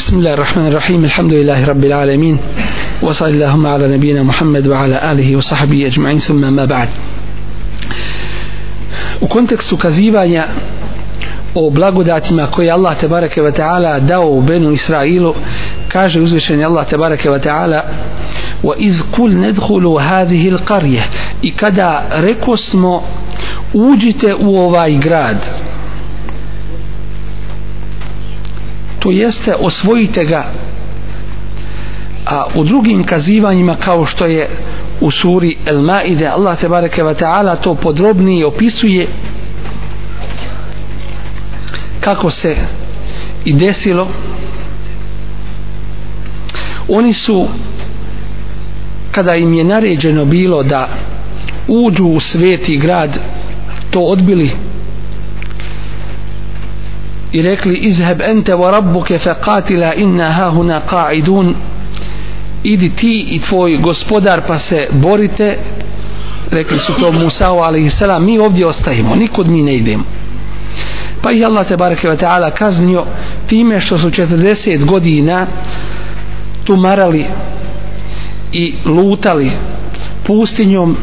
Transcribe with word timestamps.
بسم 0.00 0.18
الله 0.18 0.32
الرحمن 0.34 0.66
الرحيم 0.66 1.04
الحمد 1.04 1.32
لله 1.32 1.66
رب 1.66 1.84
العالمين 1.84 2.38
وصلى 3.02 3.30
اللهم 3.30 3.66
على 3.66 3.96
نبينا 3.96 4.22
محمد 4.22 4.66
وعلى 4.66 5.12
آله 5.12 5.36
وصحبه 5.36 5.86
أجمعين 5.86 6.18
ثم 6.18 6.52
ما 6.52 6.64
بعد 6.64 6.88
u 9.20 9.28
kontekstu 9.28 9.76
kazivanja 9.76 10.44
o 11.54 11.70
blagodatima 11.70 12.46
koje 12.46 12.72
Allah 12.72 12.96
tebareke 12.98 13.42
ve 13.42 13.52
taala 13.52 14.00
dao 14.00 14.30
u 14.30 14.40
Benu 14.42 14.70
Israilu 14.70 15.34
kaže 15.88 16.20
uzvišeni 16.20 16.64
Allah 16.64 16.86
tebareke 16.86 17.30
ve 17.30 17.40
taala 17.40 17.82
wa 18.62 18.74
iz 18.78 19.02
kul 19.16 19.30
nadkhulu 19.40 19.98
hadhihi 19.98 20.50
alqarya 20.50 21.02
i 21.42 21.54
kada 21.54 22.02
reko 22.10 22.56
smo 22.56 23.02
uđite 23.74 24.34
u 24.34 24.58
ovaj 24.58 24.92
grad 24.98 25.48
to 29.01 29.11
jeste 29.11 29.55
osvojite 29.59 30.25
ga 30.25 30.45
a 32.25 32.45
u 32.55 32.63
drugim 32.63 33.03
kazivanjima 33.03 33.75
kao 33.75 34.05
što 34.05 34.25
je 34.25 34.49
u 35.01 35.11
suri 35.11 35.57
El 35.65 35.81
Maide 35.81 36.27
Allah 36.27 36.59
te 36.59 36.69
bareke 36.69 37.03
ve 37.03 37.13
taala 37.13 37.55
to 37.55 37.75
podrobnije 37.75 38.45
opisuje 38.45 39.07
kako 41.99 42.29
se 42.29 42.55
i 43.45 43.53
desilo. 43.53 44.07
Oni 46.87 47.13
su 47.13 47.47
kada 49.11 49.35
im 49.35 49.53
je 49.53 49.63
naređeno 49.63 50.25
bilo 50.25 50.63
da 50.63 50.87
uđu 51.67 52.05
u 52.05 52.19
sveti 52.19 52.77
grad 52.77 53.19
to 53.91 53.99
odbili 53.99 54.51
i 57.31 57.41
rekli 57.41 57.75
izheb 57.75 58.21
ente 58.21 58.53
wa 58.53 58.71
rabbuke 58.71 59.19
fe 59.19 59.33
qatila 59.41 59.93
inna 59.95 60.31
hahuna 60.31 60.81
qa'idun 60.89 61.53
idi 62.63 62.89
ti 62.89 63.27
i 63.31 63.39
tvoj 63.39 63.77
gospodar 63.77 64.41
pa 64.47 64.59
se 64.59 64.87
borite 64.91 65.57
rekli 66.51 66.79
su 66.79 66.93
to 66.93 67.11
Musa 67.11 67.47
a.s. 67.47 68.01
mi 68.19 68.39
ovdje 68.39 68.65
ostajemo, 68.65 69.15
nikud 69.15 69.47
mi 69.47 69.61
ne 69.61 69.75
idemo 69.75 70.03
pa 71.21 71.31
i 71.31 71.45
Allah 71.45 71.67
te 71.67 71.77
bareke 71.77 72.09
ve 72.09 72.17
taala 72.17 72.51
kaznio 72.51 73.05
time 73.47 73.79
što 73.79 73.97
su 73.97 74.09
40 74.09 74.85
godina 74.85 75.47
tumarali 76.63 77.25
i 78.53 78.73
lutali 78.85 79.51
pustinjom 80.23 80.97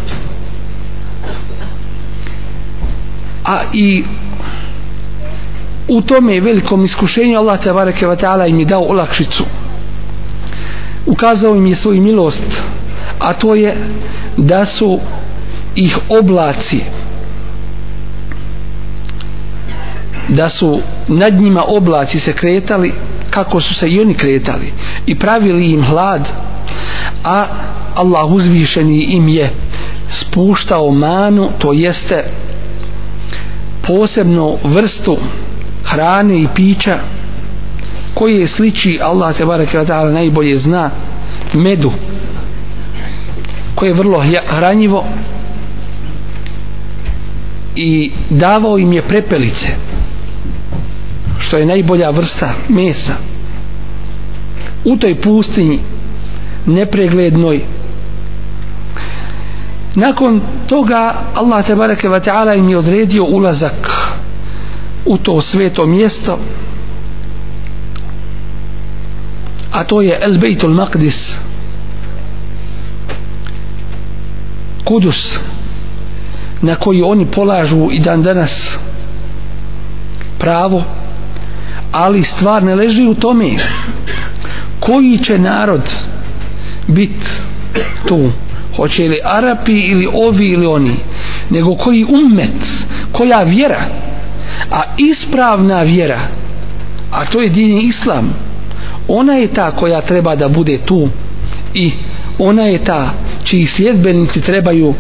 a 3.45 3.61
i 3.73 4.05
u 5.89 6.01
tome 6.03 6.41
velikom 6.41 6.85
iskušenju 6.85 7.39
Allah 7.39 7.61
te 7.61 7.73
bareke 7.73 8.07
ve 8.07 8.17
taala 8.17 8.47
im 8.47 8.61
je 8.61 8.65
dao 8.67 8.83
olakšicu. 8.83 9.45
Ukazao 11.07 11.57
im 11.57 11.67
je 11.67 11.75
svoju 11.77 12.03
milost 12.03 12.43
a 13.19 13.33
to 13.33 13.55
je 13.55 13.77
da 14.37 14.67
su 14.67 15.01
ih 15.77 15.99
oblaci 16.09 16.81
da 20.29 20.49
su 20.49 20.81
nad 21.09 21.35
njima 21.35 21.63
oblaci 21.69 22.21
se 22.21 22.33
kretali 22.33 22.93
kako 23.31 23.61
su 23.61 23.75
se 23.75 23.89
i 23.89 24.01
oni 24.01 24.15
kretali 24.15 24.73
i 25.07 25.19
pravili 25.19 25.71
im 25.71 25.85
hlad 25.85 26.29
a 27.25 27.47
Allah 27.95 28.31
uzvišeni 28.31 28.99
im 29.03 29.29
je 29.29 29.51
spuštao 30.09 30.91
manu 30.91 31.51
to 31.59 31.73
jeste 31.73 32.25
posebnu 33.87 34.59
vrstu 34.65 35.17
hrane 35.91 36.43
i 36.43 36.49
pića 36.55 36.99
koje 38.15 38.49
sliči 38.49 38.99
Allah 39.03 39.37
te 39.37 39.47
bareke 39.47 39.79
ve 39.79 39.87
taala 39.87 40.11
najbolje 40.11 40.59
zna 40.59 40.91
medu 41.55 41.93
koje 43.75 43.89
je 43.89 43.95
vrlo 43.95 44.23
hranjivo 44.49 45.05
i 47.77 48.11
davao 48.31 48.79
im 48.79 48.93
je 48.93 49.03
prepelice 49.03 49.69
što 51.39 51.57
je 51.57 51.67
najbolja 51.67 52.11
vrsta 52.11 52.51
mesa. 52.69 53.13
U 54.85 54.97
toj 54.97 55.21
pustinji 55.21 55.79
nepreglednoj 56.67 57.61
nakon 59.95 60.41
toga 60.67 61.15
Allah 61.35 61.67
te 61.67 61.75
bareke 61.75 62.09
ve 62.09 62.21
taala 62.21 62.55
im 62.55 62.69
je 62.69 62.79
odredio 62.79 63.25
ulazak 63.25 63.98
u 65.09 65.19
to 65.19 65.41
sveto 65.43 65.87
mjesto 65.87 66.39
a 69.73 69.85
to 69.85 70.03
je 70.03 70.19
El 70.21 70.39
Bejtul 70.39 70.75
Maqdis. 70.75 71.39
Kudus 74.85 75.39
na 76.63 76.75
koji 76.75 77.03
oni 77.03 77.27
polažu 77.27 77.89
i 77.93 77.99
dan 77.99 78.23
danas 78.23 78.79
pravo 80.39 80.85
ali 81.93 82.23
stvar 82.23 82.63
ne 82.63 82.75
leži 82.75 83.07
u 83.07 83.15
tome 83.15 83.57
koji 84.81 85.19
će 85.19 85.39
narod 85.39 85.95
bit 86.87 87.43
tu. 88.09 88.31
Hoće 88.77 89.09
li 89.09 89.21
Arapi 89.25 89.73
ili 89.73 90.09
ovi 90.15 90.49
ili 90.49 90.67
oni 90.67 90.95
nego 91.51 91.77
koji 91.77 92.05
ummet 92.05 92.87
koja 93.13 93.43
vjera 93.43 93.81
a 94.71 94.83
ispravna 94.99 95.83
vjera 95.83 96.19
a 97.11 97.25
to 97.25 97.41
je 97.41 97.49
dini 97.49 97.81
islam 97.83 98.35
ona 99.09 99.33
je 99.33 99.49
ta 99.49 99.71
koja 99.71 100.01
treba 100.01 100.37
da 100.37 100.49
bude 100.49 100.79
tu 100.79 101.09
i 101.75 101.93
ona 102.39 102.63
je 102.63 102.85
ta 102.85 103.11
čiji 103.45 103.67
sljedbenici 103.67 104.41
trebaju 104.41 104.95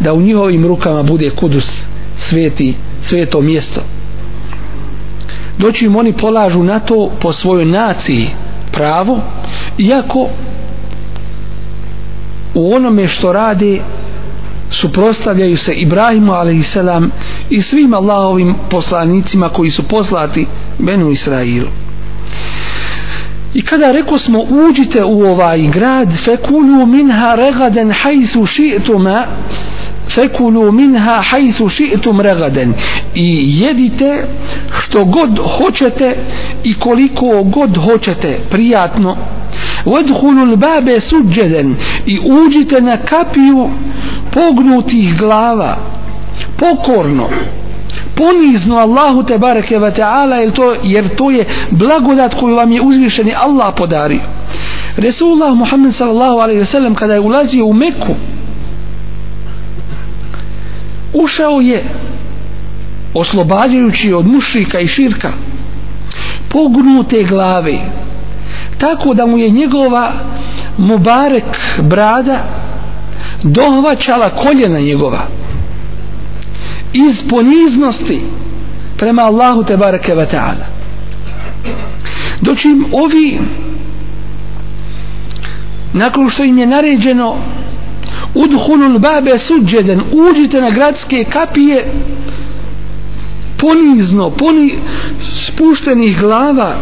da 0.00 0.12
u 0.12 0.20
njihovim 0.20 0.66
rukama 0.66 1.02
bude 1.02 1.30
kudus 1.30 1.84
sveti, 2.18 2.74
sveto 3.02 3.40
mjesto. 3.40 3.80
Doći 5.58 5.86
im 5.86 5.96
oni 5.96 6.12
polažu 6.12 6.62
na 6.62 6.78
to 6.78 7.10
po 7.20 7.32
svojoj 7.32 7.64
naciji 7.64 8.28
pravo 8.72 9.20
iako 9.78 10.28
u 12.54 12.74
onome 12.74 13.06
što 13.08 13.32
rade 13.32 13.78
suprostavljaju 14.74 15.56
se 15.56 15.72
Ibrahimu 15.74 16.32
a.s. 16.32 16.76
i 17.50 17.62
svim 17.62 17.94
Allahovim 17.94 18.54
poslanicima 18.70 19.48
koji 19.48 19.70
su 19.70 19.82
poslati 19.82 20.46
Benu 20.78 21.10
Israilu 21.10 21.68
I 23.54 23.62
kada 23.62 23.92
reko 23.92 24.18
smo 24.18 24.40
uđite 24.68 25.04
u 25.04 25.22
ovaj 25.22 25.58
grad 25.58 26.08
fekulu 26.24 26.86
minha 26.86 27.34
regaden 27.34 27.92
hajsu 27.92 28.40
ši'tuma 28.40 29.24
fekulu 30.08 30.72
minha 30.72 31.22
hajsu 31.22 31.64
ši'tum 31.68 32.20
regaden 32.20 32.74
i 33.14 33.58
jedite 33.60 34.26
što 34.78 35.04
god 35.04 35.38
hoćete 35.58 36.16
i 36.64 36.74
koliko 36.78 37.42
god 37.42 37.76
hoćete 37.76 38.38
prijatno 38.50 39.16
wadkhulul 39.86 40.56
babe 40.56 41.00
suđeden 41.00 41.76
i 42.06 42.18
uđite 42.18 42.80
na 42.80 42.96
kapiju 42.96 43.70
pognutih 44.30 45.18
glava 45.18 45.76
pokorno 46.56 47.28
ponizno 48.14 48.76
Allahu 48.76 49.22
te 49.22 49.38
bareke 49.38 49.78
ve 49.78 49.90
taala 49.90 50.36
jer 50.36 50.52
to 50.52 50.74
jer 50.82 51.08
to 51.16 51.30
je 51.30 51.44
blagodat 51.70 52.34
koju 52.34 52.56
vam 52.56 52.72
je 52.72 52.82
uzvišeni 52.82 53.34
Allah 53.36 53.74
podario. 53.76 54.20
Resulullah 54.96 55.54
Muhammed 55.54 55.94
sallallahu 55.94 56.38
alejhi 56.38 56.58
ve 56.58 56.66
sellem 56.66 56.94
kada 56.94 57.14
je 57.14 57.20
ulazio 57.20 57.66
u 57.66 57.72
Meku 57.72 58.14
ušao 61.14 61.60
je 61.60 61.84
oslobađajući 63.14 64.12
od 64.12 64.26
mušrika 64.26 64.80
i 64.80 64.86
širka 64.86 65.32
pognute 66.48 67.22
glave 67.22 67.78
tako 68.78 69.14
da 69.14 69.26
mu 69.26 69.38
je 69.38 69.50
njegova 69.50 70.12
mubarek 70.78 71.44
brada 71.82 72.38
dohvaćala 73.42 74.30
koljena 74.30 74.78
njegova. 74.78 75.26
Iz 76.92 77.28
poniznosti 77.30 78.20
prema 78.96 79.22
Allahu 79.22 79.64
te 79.64 79.76
bareke 79.76 80.14
ve 80.14 80.26
taala. 80.26 80.66
Dočim 82.40 82.84
ovi 82.92 83.38
nakon 85.92 86.28
što 86.28 86.44
im 86.44 86.58
je 86.58 86.66
naređeno 86.66 87.36
udhulul 88.34 88.98
babe 88.98 89.38
suđeden 89.38 90.02
uđite 90.12 90.60
na 90.60 90.70
gradske 90.70 91.24
kapije 91.30 91.84
ponizno 93.56 94.30
poni, 94.30 94.78
spuštenih 95.22 96.20
glava 96.20 96.76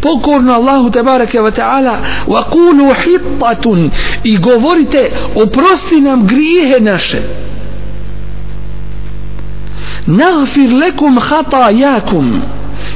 pokorno 0.00 0.52
Allahu 0.52 0.90
te 0.90 1.02
bareke 1.02 1.40
ve 1.40 1.50
taala 1.50 1.98
wa 2.26 2.44
qulu 2.50 2.94
hittatun 3.04 3.90
i 4.24 4.38
govorite 4.38 5.10
oprosti 5.34 6.00
nam 6.00 6.26
grijehe 6.26 6.80
naše 6.80 7.22
nagfir 10.06 10.72
lekum 10.72 11.18
hatajakum 11.18 12.42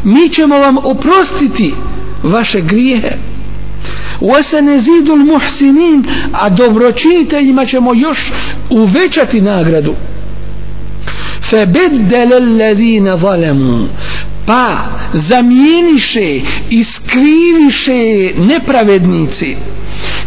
mi 0.04 0.28
ćemo 0.28 0.58
vam 0.58 0.76
oprostiti 0.78 1.74
vaše 2.22 2.60
grijehe 2.60 3.16
وَسَنَزِيدُ 4.20 5.08
الْمُحْسِنِينَ 5.08 6.04
a 6.32 6.48
dobročiniteljima 6.48 7.66
ćemo 7.66 7.94
još 7.94 8.32
uvećati 8.70 9.40
nagradu 9.40 9.94
فَبَدَّلَ 11.50 12.32
الَّذِينَ 12.32 13.16
ظَلَمُوا 13.16 13.86
pa 14.45 14.75
zamijeniše 15.13 16.39
i 16.69 16.83
skriviše 16.83 18.31
nepravednici. 18.37 19.55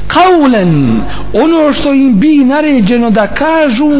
Kaulen 0.06 1.00
ono 1.32 1.72
što 1.72 1.92
im 1.92 2.20
bi 2.20 2.36
naređeno 2.44 3.10
da 3.10 3.26
kažu 3.34 3.90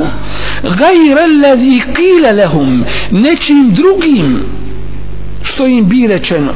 gajra 0.63 1.23
allazi 1.23 1.81
kile 1.95 2.33
lehum 2.33 2.85
nečim 3.11 3.71
drugim 3.75 4.43
što 5.43 5.67
im 5.67 5.89
bi 5.89 6.07
rečeno 6.07 6.53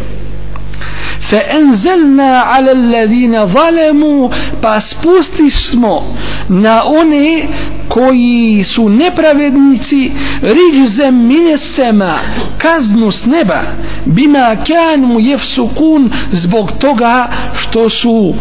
فأنزلنا 1.32 2.40
على 2.40 2.72
الذين 2.72 3.46
ظلموا 3.46 4.30
pa 4.62 4.82
spusti 4.82 5.50
smo 5.50 6.16
na 6.50 6.84
one 6.84 7.48
koji 7.90 8.64
su 8.64 8.90
nepravednici 8.90 10.12
riđzem 10.42 11.28
mine 11.28 11.58
sema 11.58 12.14
kaznu 12.58 13.12
s 13.12 13.26
neba 13.26 13.60
bima 14.06 14.56
kanu 14.68 15.20
jefsukun 15.20 16.12
zbog 16.32 16.72
toga 16.72 17.28
što 17.56 17.90
su 17.90 18.36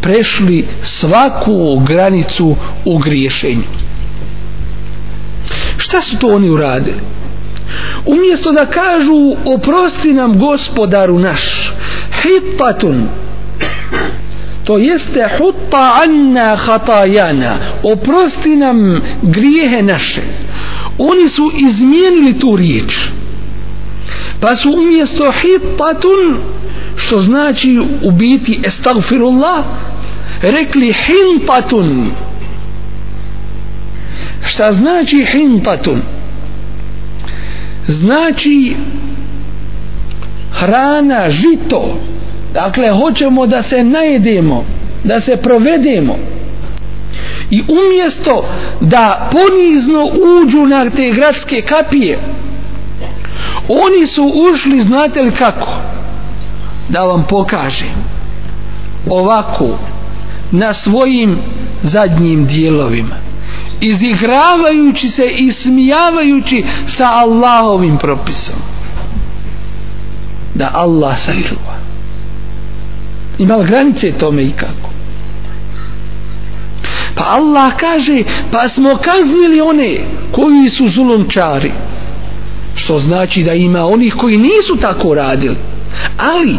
prešli 0.00 0.66
svaku 0.82 1.80
granicu 1.86 2.56
u 2.84 2.98
griješenju 2.98 3.62
šta 5.76 6.02
su 6.02 6.18
to 6.18 6.26
oni 6.26 6.50
uradili 6.50 7.00
umjesto 8.06 8.52
da 8.52 8.66
kažu 8.66 9.34
oprosti 9.44 10.12
nam 10.12 10.38
gospodaru 10.38 11.18
naš 11.18 11.65
hittatun 12.21 13.07
to 14.67 14.77
jeste 14.77 15.27
hutta 15.37 15.93
anna 16.03 16.55
hatajana 16.55 17.57
oprosti 17.83 18.55
nam 18.55 19.01
grijehe 19.21 19.81
naše. 19.81 20.21
Oni 20.97 21.29
su 21.29 21.51
izmijenili 21.57 22.39
tu 22.39 22.55
riječ. 22.55 23.09
Pa 24.39 24.55
su 24.55 24.71
umjesto 24.71 25.31
hittatun 25.31 26.37
što 26.95 27.19
znači 27.19 27.79
u 28.03 28.11
biti 28.11 28.59
estagfirullah 28.63 29.65
rekli 30.41 30.93
hintatun 30.93 32.11
šta 34.45 34.73
znači 34.73 35.25
hintatun 35.25 36.01
znači 37.87 38.75
hrana, 40.59 41.29
žito. 41.29 41.97
Dakle 42.53 42.91
hoćemo 42.91 43.47
da 43.47 43.61
se 43.61 43.83
najedemo 43.83 44.65
da 45.03 45.19
se 45.21 45.37
provedemo. 45.37 46.15
I 47.51 47.61
umjesto 47.61 48.45
da 48.81 49.29
ponizno 49.31 50.03
uđu 50.03 50.65
na 50.65 50.89
te 50.89 51.11
gradske 51.11 51.61
kapije 51.61 52.19
oni 53.67 54.05
su 54.05 54.31
ušli 54.51 54.79
znate 54.79 55.21
li 55.21 55.31
kako? 55.31 55.69
Da 56.89 57.03
vam 57.03 57.25
pokažem. 57.29 58.03
Ovako 59.09 59.79
na 60.51 60.73
svojim 60.73 61.37
zadnjim 61.83 62.45
dijelovima 62.45 63.15
izigravajući 63.81 65.09
se 65.09 65.29
i 65.29 65.51
smijavajući 65.51 66.65
sa 66.85 67.07
Allahovim 67.07 67.97
propisom 67.97 68.55
da 70.57 70.71
Allah 70.73 71.19
sačuva. 71.19 71.77
Ima 73.37 73.55
li 73.55 73.67
granice 73.67 74.11
tome 74.11 74.43
i 74.43 74.51
kako 74.51 74.97
pa 77.17 77.23
Allah 77.25 77.73
kaže 77.77 78.23
pa 78.51 78.69
smo 78.69 78.97
kaznili 78.97 79.61
one 79.61 79.97
koji 80.31 80.69
su 80.69 80.89
zulumčari 80.89 81.71
što 82.75 82.99
znači 82.99 83.43
da 83.43 83.53
ima 83.53 83.85
onih 83.85 84.13
koji 84.13 84.37
nisu 84.37 84.77
tako 84.81 85.13
radili. 85.13 85.55
Ali 86.17 86.55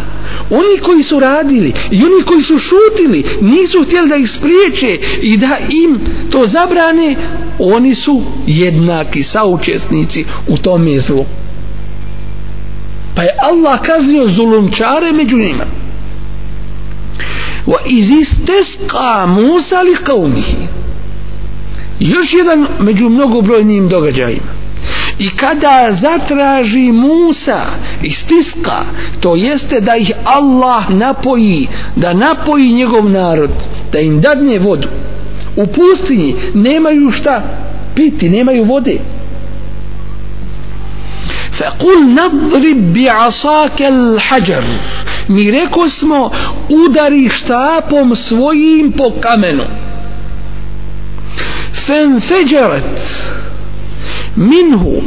oni 0.51 0.79
koji 0.83 1.03
su 1.03 1.21
radili 1.21 1.73
i 1.91 2.03
oni 2.05 2.25
koji 2.27 2.43
su 2.43 2.59
šutili 2.59 3.25
nisu 3.41 3.83
htjeli 3.83 4.09
da 4.09 4.17
ih 4.17 4.31
spriječe 4.31 4.99
i 5.23 5.37
da 5.37 5.57
im 5.85 6.01
to 6.31 6.47
zabrane 6.47 7.17
oni 7.59 7.95
su 7.95 8.23
jednaki 8.47 9.23
saučesnici 9.23 10.25
u 10.49 10.57
tome 10.57 11.01
zlu 11.01 11.25
pa 13.19 13.23
je 13.23 13.37
Allah 13.43 13.81
kaznio 13.83 14.27
zulumčare 14.27 15.13
među 15.13 15.37
njima. 15.37 15.65
Wa 17.67 17.77
izistesqa 17.87 19.27
Musa 19.27 19.83
li 19.83 19.95
qaumihi. 20.05 20.67
Još 22.01 22.35
jedan 22.35 22.67
među 22.81 23.09
mnogobrojnim 23.09 23.89
događajima. 23.89 24.53
I 25.19 25.31
kada 25.31 25.89
zatraži 25.93 26.93
Musa 26.93 27.61
istiska 28.03 28.85
to 29.21 29.37
jeste 29.37 29.81
da 29.81 29.97
ih 29.97 30.13
Allah 30.25 30.91
napoji 30.91 31.69
da 31.97 32.15
napoji 32.15 32.73
njegov 32.73 33.11
narod 33.11 33.51
da 33.93 33.99
im 33.99 34.21
dadne 34.21 34.59
vodu. 34.59 34.89
U 35.57 35.67
pustinji 35.67 36.37
nemaju 36.55 37.11
šta 37.11 37.43
piti, 37.95 38.29
nemaju 38.29 38.65
vode. 38.65 38.99
فقل 41.58 42.14
نضرب 42.16 42.94
بعصاك 42.94 43.82
الحجر 43.82 44.64
mi 45.30 45.52
reko 45.52 45.90
smo 45.90 46.32
udari 46.70 47.30
štapom 47.30 48.16
svojim 48.16 48.92
po 48.92 49.12
kamenu 49.22 49.64
فانفجرت 51.74 53.00
minhu 54.36 55.02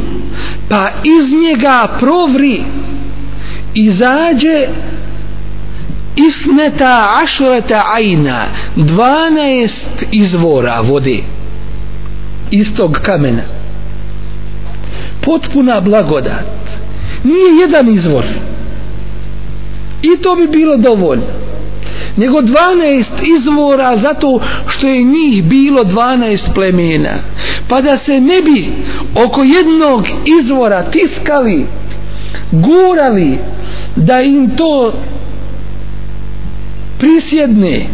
pa 0.69 0.89
iz 1.03 1.33
njega 1.33 1.87
provri 1.99 2.61
izađe 3.73 4.67
isneta 6.15 7.19
ašreta 7.23 7.83
ajna 7.95 8.45
12 8.75 9.69
izvora 10.11 10.79
vode 10.81 11.19
iz 12.51 12.75
tog 12.75 12.99
kamena 13.03 13.41
potpuna 15.24 15.80
blagodat. 15.80 16.46
Nije 17.24 17.60
jedan 17.60 17.88
izvor. 17.94 18.24
I 20.02 20.22
to 20.22 20.34
bi 20.34 20.46
bilo 20.46 20.76
dovoljno. 20.76 21.42
Nego 22.16 22.40
12 22.40 23.04
izvora 23.38 23.96
zato 23.96 24.40
što 24.66 24.88
je 24.88 25.02
njih 25.02 25.44
bilo 25.44 25.84
12 25.84 26.54
plemena. 26.54 27.14
Pa 27.68 27.80
da 27.80 27.96
se 27.96 28.20
ne 28.20 28.42
bi 28.42 28.68
oko 29.26 29.42
jednog 29.42 30.06
izvora 30.40 30.82
tiskali 30.82 31.66
gurali 32.50 33.38
da 33.96 34.20
im 34.20 34.50
to 34.56 34.92
prisjedne. 36.98 37.86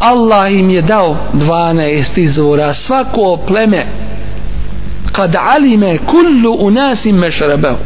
Allah 0.00 0.52
im 0.52 0.70
je 0.70 0.82
dao 0.82 1.16
12 1.34 2.18
izvora 2.20 2.74
svako 2.74 3.38
pleme 3.46 4.07
kad 5.18 5.36
alime 5.36 5.98
kullu 5.98 6.56
unasim 6.58 7.16
mešrabahu 7.16 7.76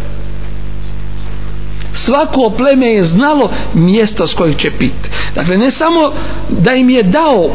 svako 1.93 2.53
pleme 2.59 2.87
je 2.87 3.03
znalo 3.03 3.51
mjesto 3.75 4.27
s 4.27 4.35
kojeg 4.35 4.57
će 4.57 4.71
piti 4.71 5.11
dakle 5.35 5.57
ne 5.57 5.71
samo 5.71 6.13
da 6.49 6.73
im 6.73 6.91
je 6.91 7.03
dao 7.03 7.51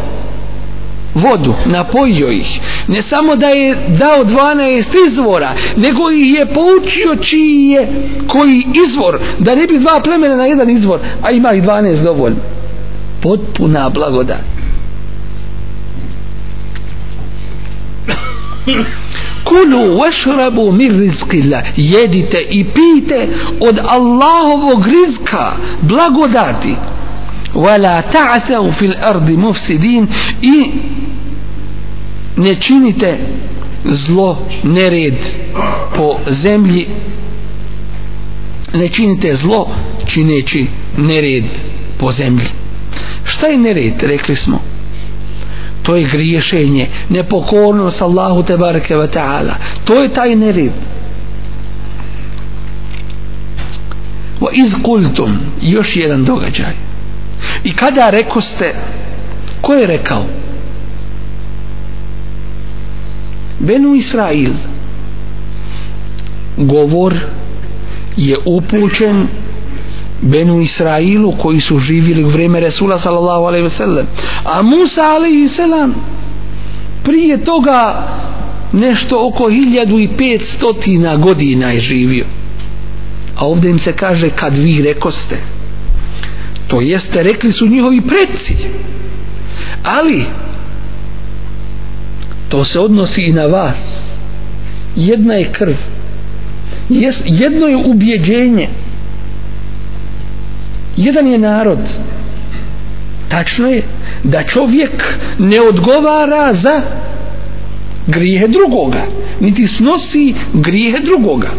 vodu, 1.13 1.53
napojio 1.65 2.27
ih 2.31 2.60
ne 2.88 3.01
samo 3.01 3.36
da 3.36 3.48
je 3.48 3.75
dao 3.88 4.24
12 4.25 5.07
izvora 5.07 5.51
nego 5.75 6.12
ih 6.12 6.34
je 6.34 6.46
poučio 6.46 7.15
čiji 7.22 7.69
je 7.69 7.88
koji 8.27 8.65
izvor 8.88 9.19
da 9.39 9.55
ne 9.55 9.67
bi 9.67 9.79
dva 9.79 10.01
plemena 10.03 10.36
na 10.36 10.46
jedan 10.46 10.69
izvor 10.69 11.00
a 11.24 11.31
ima 11.31 11.53
ih 11.53 11.63
12 11.63 12.03
dovoljno. 12.03 12.39
Potpuna 13.22 13.89
blagodat 13.89 14.41
kulu 19.48 19.98
vašrabu 19.98 20.72
mir 20.72 20.92
rizkila 20.92 21.62
jedite 21.75 22.38
i 22.50 22.63
pite 22.63 23.27
od 23.60 23.80
Allahovog 23.88 24.86
rizka 24.88 25.51
blagodati. 25.82 26.75
Wala 27.54 28.01
ta'asav 28.12 28.72
fil 28.72 28.94
ardi 29.01 29.38
mufsidin. 29.38 30.08
I 30.42 30.72
ne 32.38 32.56
činite 32.56 33.18
zlo 33.86 34.48
nered 34.63 35.18
po 35.96 36.20
zemlji. 36.27 36.88
Ne 38.74 38.88
činite 38.88 39.36
zlo 39.36 39.70
čineći 40.06 40.66
nered 40.98 41.46
po 41.98 42.12
zemlji. 42.12 42.48
Šta 43.24 43.48
je 43.48 43.58
nered? 43.58 44.04
Rekli 44.04 44.36
smo 44.36 44.76
to 45.88 45.96
je 45.96 46.03
griješenje 46.03 46.88
nepokornost 47.10 48.01
Allahu 48.01 48.44
te 48.44 48.58
bareke 48.58 48.96
ve 48.96 49.08
taala. 49.08 49.53
To 49.86 49.94
je 50.03 50.13
taj 50.13 50.36
nered 50.36 50.72
wa 54.41 54.50
iz 54.53 54.74
kultum 54.84 55.38
još 55.62 55.96
jedan 55.96 56.25
događaj. 56.25 56.74
I 57.63 57.75
kada 57.75 58.10
rekoste 58.10 58.74
ko 59.62 59.74
je 59.74 59.88
rekao? 59.88 60.25
Benu 63.60 63.96
Israil. 63.96 64.51
Govor 66.58 67.15
je 68.17 68.38
upućen 68.46 69.27
Benu 70.21 70.62
Israilu 70.62 71.31
koji 71.31 71.59
su 71.59 71.79
živjeli 71.79 72.24
u 72.24 72.29
vrijeme 72.29 72.59
Resula 72.59 73.00
sallallahu 73.00 73.45
alaihi 73.45 73.63
ve 73.63 73.69
sellem. 73.69 74.07
A 74.43 74.62
Musa 74.62 75.03
alaihi 75.03 75.47
selam 75.47 75.95
prije 77.03 77.43
toga 77.43 78.07
nešto 78.74 79.27
oko 79.27 79.43
1500 79.43 81.17
godina 81.19 81.71
je 81.71 81.79
živio. 81.79 82.25
A 83.38 83.45
ovdje 83.45 83.69
im 83.69 83.79
se 83.79 83.93
kaže 83.93 84.29
kad 84.29 84.57
vi 84.57 84.81
rekoste 84.81 85.38
to 86.67 86.81
jeste 86.81 87.24
rekli 87.24 87.51
su 87.51 87.67
njihovi 87.67 88.01
predci 88.01 88.55
ali 89.83 90.25
to 92.50 92.65
se 92.65 92.79
odnosi 92.79 93.21
i 93.21 93.33
na 93.33 93.45
vas. 93.45 94.00
Jedna 94.95 95.33
je 95.33 95.51
krv. 95.51 95.74
Jedno 97.25 97.67
je 97.67 97.77
ubjeđenje 97.86 98.69
jedan 100.98 101.27
je 101.27 101.38
narod. 101.38 101.80
Tačno 103.30 103.68
je 103.68 103.84
da 104.24 104.44
čovjek 104.44 105.04
ne 105.39 105.62
odgovara 105.62 106.54
za 106.54 106.82
grijehe 108.08 108.48
drugoga 108.48 109.06
niti 109.39 109.68
snosi 109.68 110.34
grijehe 110.54 111.00
drugoga. 111.00 111.50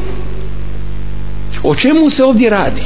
O 1.62 1.75
čemu 1.75 2.11
se 2.11 2.25
ovdje 2.25 2.50
radi? 2.50 2.83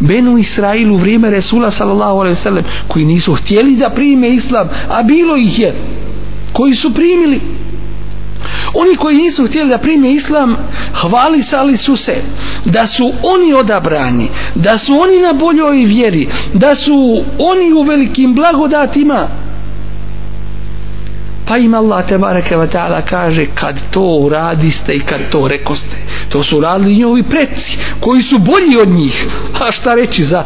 Benu 0.00 0.38
Israilu 0.38 0.94
u 0.94 0.98
vrijeme 0.98 1.30
Resula 1.30 1.70
sallallahu 1.70 2.18
alaihi 2.18 2.36
sallam 2.36 2.64
koji 2.88 3.04
nisu 3.04 3.34
htjeli 3.34 3.76
da 3.76 3.90
prime 3.90 4.28
islam 4.28 4.68
a 4.88 5.02
bilo 5.02 5.36
ih 5.36 5.58
je 5.58 5.74
koji 6.52 6.74
su 6.74 6.94
primili 6.94 7.40
oni 8.74 8.96
koji 8.96 9.16
nisu 9.16 9.46
htjeli 9.46 9.70
da 9.70 9.78
prime 9.78 10.10
islam 10.10 10.56
hvalisali 11.00 11.76
su 11.76 11.96
se 11.96 12.14
da 12.64 12.86
su 12.86 13.12
oni 13.22 13.54
odabrani 13.54 14.28
da 14.54 14.78
su 14.78 15.00
oni 15.00 15.18
na 15.18 15.32
boljoj 15.32 15.84
vjeri 15.84 16.28
da 16.54 16.74
su 16.74 17.24
oni 17.38 17.72
u 17.72 17.82
velikim 17.82 18.34
blagodatima. 18.34 19.28
Pa 21.48 21.56
im 21.56 21.74
Allah 21.74 22.06
te 22.08 22.18
bareke 22.18 22.56
ve 22.56 22.66
ta'ala 22.66 23.00
kaže 23.00 23.46
kad 23.54 23.82
to 23.90 24.02
uradiste 24.02 24.94
i 24.94 25.00
kad 25.00 25.20
to 25.30 25.48
rekoste. 25.48 25.96
To 26.28 26.42
su 26.42 26.60
radili 26.60 26.96
njovi 26.96 27.22
preci 27.22 27.78
koji 28.00 28.22
su 28.22 28.38
bolji 28.38 28.78
od 28.82 28.88
njih. 28.88 29.26
A 29.68 29.72
šta 29.72 29.94
reći 29.94 30.24
za, 30.24 30.44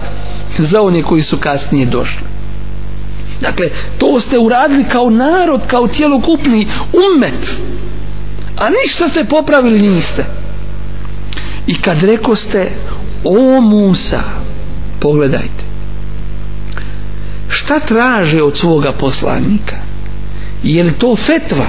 za 0.59 0.83
one 0.83 1.03
koji 1.03 1.23
su 1.23 1.37
kasnije 1.37 1.87
došli? 1.87 2.32
Dakle 3.43 3.71
to 3.99 4.21
ste 4.21 4.39
uradili 4.39 4.85
kao 4.85 5.11
narod 5.11 5.61
kao 5.67 5.89
cijelokupni 5.89 6.69
umet 6.93 7.61
a 8.59 8.71
ništa 8.71 9.09
se 9.09 9.25
popravili 9.25 9.83
niste. 9.83 10.25
I 11.67 11.75
kad 11.75 12.03
rekoste 12.03 12.71
o 13.25 13.61
Musa 13.61 14.21
pogledajte 15.01 15.65
šta 17.49 17.81
traže 17.81 18.43
od 18.43 18.57
svoga 18.57 18.93
poslanika? 18.93 19.77
Je 20.63 20.83
li 20.83 20.93
to 20.93 21.17
fetva? 21.17 21.67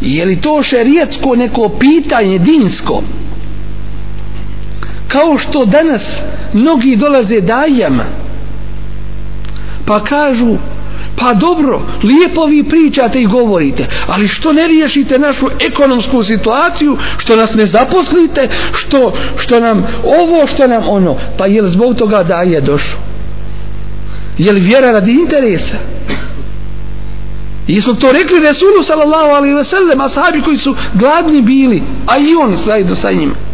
Je 0.00 0.24
li 0.24 0.40
to 0.40 0.62
šerijetsko 0.62 1.36
neko 1.36 1.68
pitanje 1.68 2.38
dinsko? 2.38 3.02
Kao 5.08 5.38
što 5.38 5.64
danas 5.64 6.22
mnogi 6.52 6.96
dolaze 6.96 7.40
dajama 7.40 8.04
pa 9.86 10.04
kažu 10.04 10.56
pa 11.20 11.34
dobro, 11.34 11.82
lijepo 12.02 12.44
vi 12.44 12.64
pričate 12.64 13.20
i 13.20 13.26
govorite, 13.26 13.86
ali 14.06 14.28
što 14.28 14.52
ne 14.52 14.68
riješite 14.68 15.18
našu 15.18 15.46
ekonomsku 15.60 16.22
situaciju, 16.22 16.96
što 17.18 17.36
nas 17.36 17.54
ne 17.54 17.66
zaposlite, 17.66 18.48
što, 18.72 19.12
što 19.36 19.60
nam 19.60 19.86
ovo, 20.04 20.46
što 20.46 20.66
nam 20.66 20.82
ono, 20.88 21.16
pa 21.38 21.46
je 21.46 21.62
li 21.62 21.70
zbog 21.70 21.94
toga 21.94 22.22
da 22.22 22.42
je 22.42 22.60
došao? 22.60 23.00
Je 24.38 24.52
li 24.52 24.60
vjera 24.60 24.92
radi 24.92 25.12
interesa? 25.12 25.76
I 27.66 27.80
smo 27.80 27.94
to 27.94 28.12
rekli 28.12 28.40
Resulu 28.40 28.82
sallallahu 28.82 29.30
alaihi 29.30 29.54
ve 29.54 29.64
sellem, 29.64 30.00
ashabi 30.00 30.42
koji 30.42 30.58
su 30.58 30.74
gladni 30.94 31.42
bili, 31.42 31.82
a 32.06 32.18
i 32.18 32.34
on 32.34 32.56
slajdo 32.56 32.94
sa 32.94 33.12
njima 33.12 33.47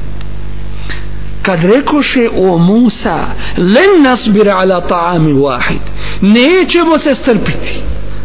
kad 1.44 1.64
rekoše 1.64 2.28
o 2.36 2.58
Musa 2.58 3.18
len 3.56 4.02
nasbira 4.02 4.56
ala 4.56 4.80
ta'ami 4.80 5.32
wahid. 5.32 5.84
Nećemo 6.20 6.98
se 6.98 7.14
strpiti 7.14 7.80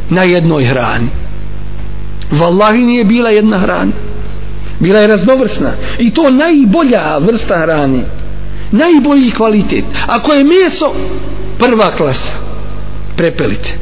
na 0.10 0.24
jednoj 0.24 0.66
hrani. 0.66 1.10
Vallahi 2.32 2.78
nije 2.78 3.04
bila 3.06 3.30
jedna 3.30 3.58
hrana. 3.58 3.92
Bila 4.80 5.00
je 5.00 5.08
raznovrsna. 5.08 5.72
I 5.98 6.14
to 6.14 6.30
najbolja 6.30 7.18
vrsta 7.18 7.58
hrane. 7.58 8.04
Najbolji 8.72 9.32
kvalitet. 9.32 9.86
Ako 10.08 10.34
je 10.34 10.44
meso 10.44 10.94
prva 11.60 11.92
klasa. 11.92 12.38
Prepelite. 13.18 13.78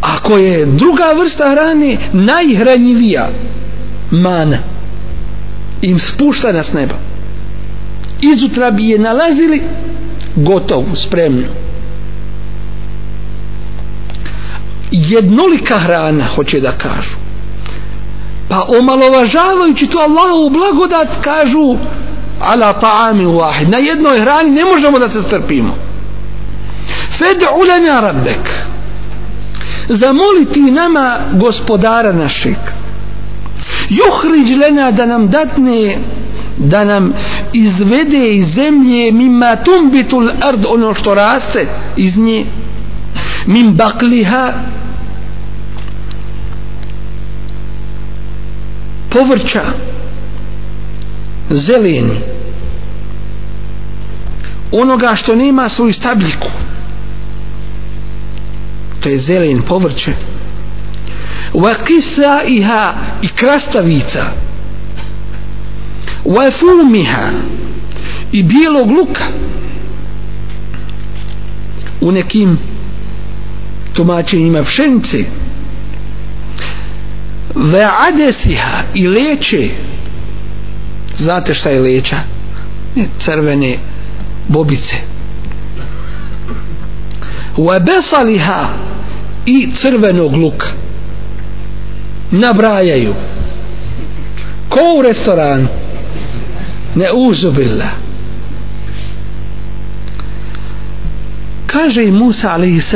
Ako 0.00 0.38
je 0.38 0.66
druga 0.66 1.12
vrsta 1.20 1.50
hrane 1.50 1.96
najhranjivija 2.12 3.28
mana 4.10 4.71
im 5.82 5.98
spušta 5.98 6.62
s 6.62 6.72
neba. 6.72 6.94
Izutra 8.20 8.70
bi 8.70 8.88
je 8.88 8.98
nalazili 8.98 9.62
gotovu, 10.36 10.96
spremnu. 10.96 11.46
Jednolika 14.90 15.78
hrana 15.78 16.24
hoće 16.24 16.60
da 16.60 16.72
kažu. 16.72 17.16
Pa 18.48 18.66
omalovažavajući 18.78 19.86
to 19.86 19.98
Allahu 19.98 20.50
blagodat 20.50 21.08
kažu 21.24 21.76
ala 22.40 22.80
ta'ami 22.80 23.24
wahid. 23.24 23.68
Na 23.68 23.78
jednoj 23.78 24.20
hrani 24.20 24.50
ne 24.50 24.64
možemo 24.64 24.98
da 24.98 25.08
se 25.08 25.22
strpimo. 25.22 25.74
Fed'u 27.18 27.68
lana 27.68 28.00
rabbek. 28.00 28.50
Zamoliti 29.88 30.60
nama 30.60 31.16
gospodara 31.32 32.12
našeg 32.12 32.81
juhriđ 33.98 34.56
lena 34.56 34.90
da 34.90 35.06
nam 35.06 35.28
datne 35.28 35.96
da 36.56 36.84
nam 36.84 37.12
izvede 37.52 38.34
iz 38.34 38.46
zemlje 38.46 39.12
mima 39.12 39.56
tumbitul 39.56 40.28
ard 40.42 40.64
ono 40.68 40.94
što 40.94 41.14
raste 41.14 41.66
iz 41.96 42.18
nje. 42.18 42.44
Min 43.46 43.74
bakliha 43.74 44.52
povrća 49.10 49.62
zeleni. 51.50 52.20
Onoga 54.72 55.14
što 55.14 55.34
nema 55.34 55.68
svoju 55.68 55.92
stabljiku. 55.92 56.48
To 59.00 59.08
je 59.08 59.18
zelen 59.18 59.62
povrće 59.62 60.12
wa 61.54 61.74
kisaiha 61.74 62.94
i 63.22 63.28
krastavica. 63.28 64.24
Wa 66.24 66.50
fumiha 66.50 67.30
i 68.32 68.42
bijelog 68.42 68.90
luka. 68.90 69.24
U 72.00 72.12
nekim 72.12 72.58
tumačenjima 73.92 74.62
pšenice. 74.62 75.24
Ve 77.54 77.88
adesiha 78.08 78.82
i 78.94 79.08
leće. 79.08 79.68
Znate 81.16 81.54
šta 81.54 81.70
je 81.70 81.80
leća? 81.80 82.16
Crvene 83.18 83.78
bobice. 84.48 84.96
Wa 87.56 87.84
besaliha 87.84 88.68
i 89.46 89.68
crvenog 89.74 90.36
luka 90.36 90.66
nabrajaju. 92.32 93.14
Ko 94.68 94.80
u 94.98 95.02
restoranu? 95.02 95.68
Ne 96.94 97.12
uzubila 97.12 98.02
kaže 101.72 102.10
Musa 102.10 102.54
a.s. 102.54 102.94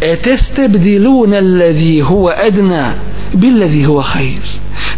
etestebdilune 0.00 1.40
lezi 1.40 2.00
huwa 2.00 2.34
adna 2.46 2.94
billadhi 3.34 3.84
huwa 3.84 4.02
khair 4.02 4.42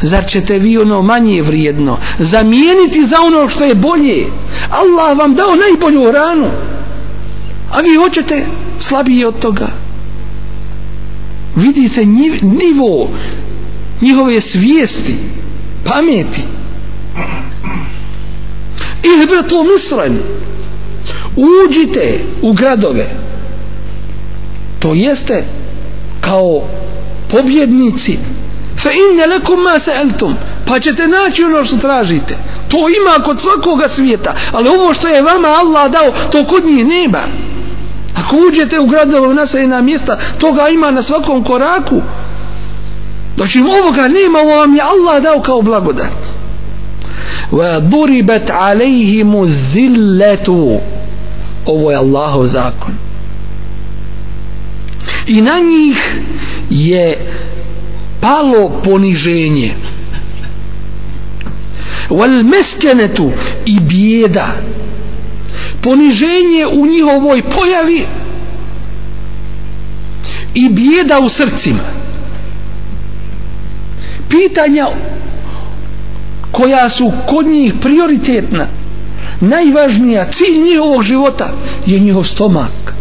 zar 0.03 0.27
ćete 0.27 0.59
vi 0.59 0.79
ono 0.79 1.03
manje 1.03 1.43
vrijedno 1.43 1.97
zamijeniti 2.19 3.07
za 3.07 3.17
ono 3.21 3.49
što 3.49 3.65
je 3.65 3.75
bolje? 3.75 4.27
Allah 4.71 5.19
vam 5.19 5.35
dao 5.35 5.55
najbolju 5.55 6.11
hranu. 6.11 6.51
A 7.73 7.81
vi 7.81 7.97
hoćete 7.97 8.47
slabije 8.79 9.27
od 9.27 9.39
toga? 9.39 9.67
Vidite 11.57 12.05
nivo 12.43 13.09
njihove 14.05 14.41
svijesti 14.41 15.17
pameti. 15.85 16.43
Ihbetu 19.03 19.65
misren 19.73 20.19
uđite 21.37 22.21
u 22.43 22.53
gradove. 22.53 23.11
To 24.79 24.95
jeste 24.95 25.45
kao 26.21 26.63
pobjednici. 27.31 28.19
Fa 28.83 28.91
inne 28.91 29.27
lekum 29.27 29.61
ma 29.61 29.79
sa'altum. 29.79 30.35
Pa 30.67 30.81
ćete 30.81 31.09
naći 31.09 31.45
ono 31.45 31.65
što 31.65 31.77
tražite. 31.77 32.37
To 32.69 32.77
ima 32.77 33.25
kod 33.25 33.41
svakoga 33.41 33.89
svijeta. 33.89 34.35
Ali 34.53 34.69
ovo 34.69 34.95
što 34.95 35.09
je 35.09 35.23
vama 35.23 35.49
Allah 35.49 35.91
dao 35.91 36.13
to 36.33 36.45
kod 36.45 36.65
njih 36.65 36.87
nema. 36.87 37.21
Ako 38.17 38.37
uđete 38.49 38.81
u 38.81 38.87
gradove 38.87 39.29
u 39.29 39.35
naseljena 39.35 39.81
mjesta 39.81 40.19
toga 40.39 40.69
ima 40.69 40.91
na 40.91 41.03
svakom 41.03 41.45
koraku 41.45 42.03
znači 43.37 43.59
ovoga 43.83 44.09
nema 44.09 44.39
ovo 44.39 44.57
vam 44.57 44.75
je 44.75 44.81
Allah 44.81 45.23
dao 45.23 45.43
kao 45.43 45.63
blagodat. 45.63 46.35
Wa 47.53 47.81
duribat 47.81 48.51
alejhimu 48.51 49.47
ovo 51.67 51.91
je 51.91 51.97
Allahov 51.97 52.47
zakon. 52.47 52.95
I 55.27 55.41
na 55.41 55.59
njih 55.59 56.21
je 56.71 57.17
palo 58.21 58.81
poniženje. 58.85 59.73
Wal 62.11 62.43
i 63.67 63.81
bijeda. 63.81 64.47
Poniženje 65.81 66.67
u 66.73 66.87
njihovoj 66.87 67.43
pojavi 67.43 68.07
i 70.55 70.69
bijeda 70.69 71.19
u 71.21 71.29
srcima 71.29 72.05
pitanja 74.35 74.87
koja 76.51 76.89
su 76.89 77.13
kod 77.27 77.47
njih 77.47 77.75
prioritetna. 77.81 78.67
Najvažnija 79.41 80.25
cilj 80.25 80.59
njihovog 80.65 81.03
života 81.03 81.53
je 81.87 82.01
njihov 82.01 82.25
stomak. 82.25 82.95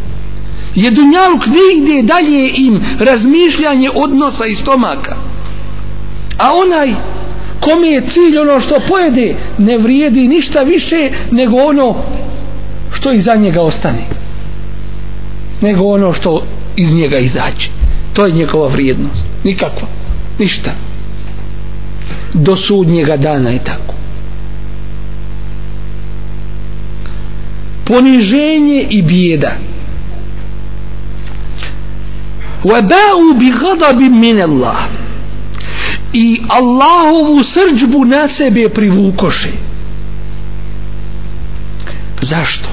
Je 0.75 0.91
dunjaluk 0.91 1.45
ne 1.45 1.65
ide 1.77 2.01
dalje 2.01 2.49
im 2.55 2.81
razmišljanje 2.99 3.89
odnosa 3.95 4.45
i 4.45 4.55
stomaka. 4.55 5.15
A 6.37 6.53
onaj 6.53 6.93
kome 7.59 7.87
je 7.87 8.07
cilj 8.07 8.37
ono 8.37 8.59
što 8.59 8.79
pojede 8.87 9.35
ne 9.57 9.77
vrijedi 9.77 10.27
ništa 10.27 10.59
više 10.59 11.09
nego 11.31 11.57
ono 11.57 11.95
što 12.91 13.11
iza 13.11 13.35
njega 13.35 13.61
ostane. 13.61 14.05
Nego 15.61 15.83
ono 15.83 16.13
što 16.13 16.43
iz 16.75 16.93
njega 16.93 17.17
izađe. 17.17 17.69
To 18.13 18.25
je 18.25 18.33
njegova 18.33 18.67
vrijednost. 18.67 19.27
Nikakva. 19.43 19.87
Ništa 20.39 20.71
do 22.34 22.56
sudnjega 22.56 23.16
dana 23.16 23.52
i 23.52 23.58
tako 23.58 23.94
poniženje 27.84 28.86
i 28.90 29.02
bijeda 29.02 29.52
وباءوا 32.64 33.34
بغضب 33.34 34.00
من 34.00 34.42
الله 34.42 34.78
i 36.14 36.40
Allahovu 36.48 37.42
srđbu 37.42 38.04
na 38.04 38.28
sebe 38.28 38.68
privukoše 38.74 39.48
zašto 42.22 42.68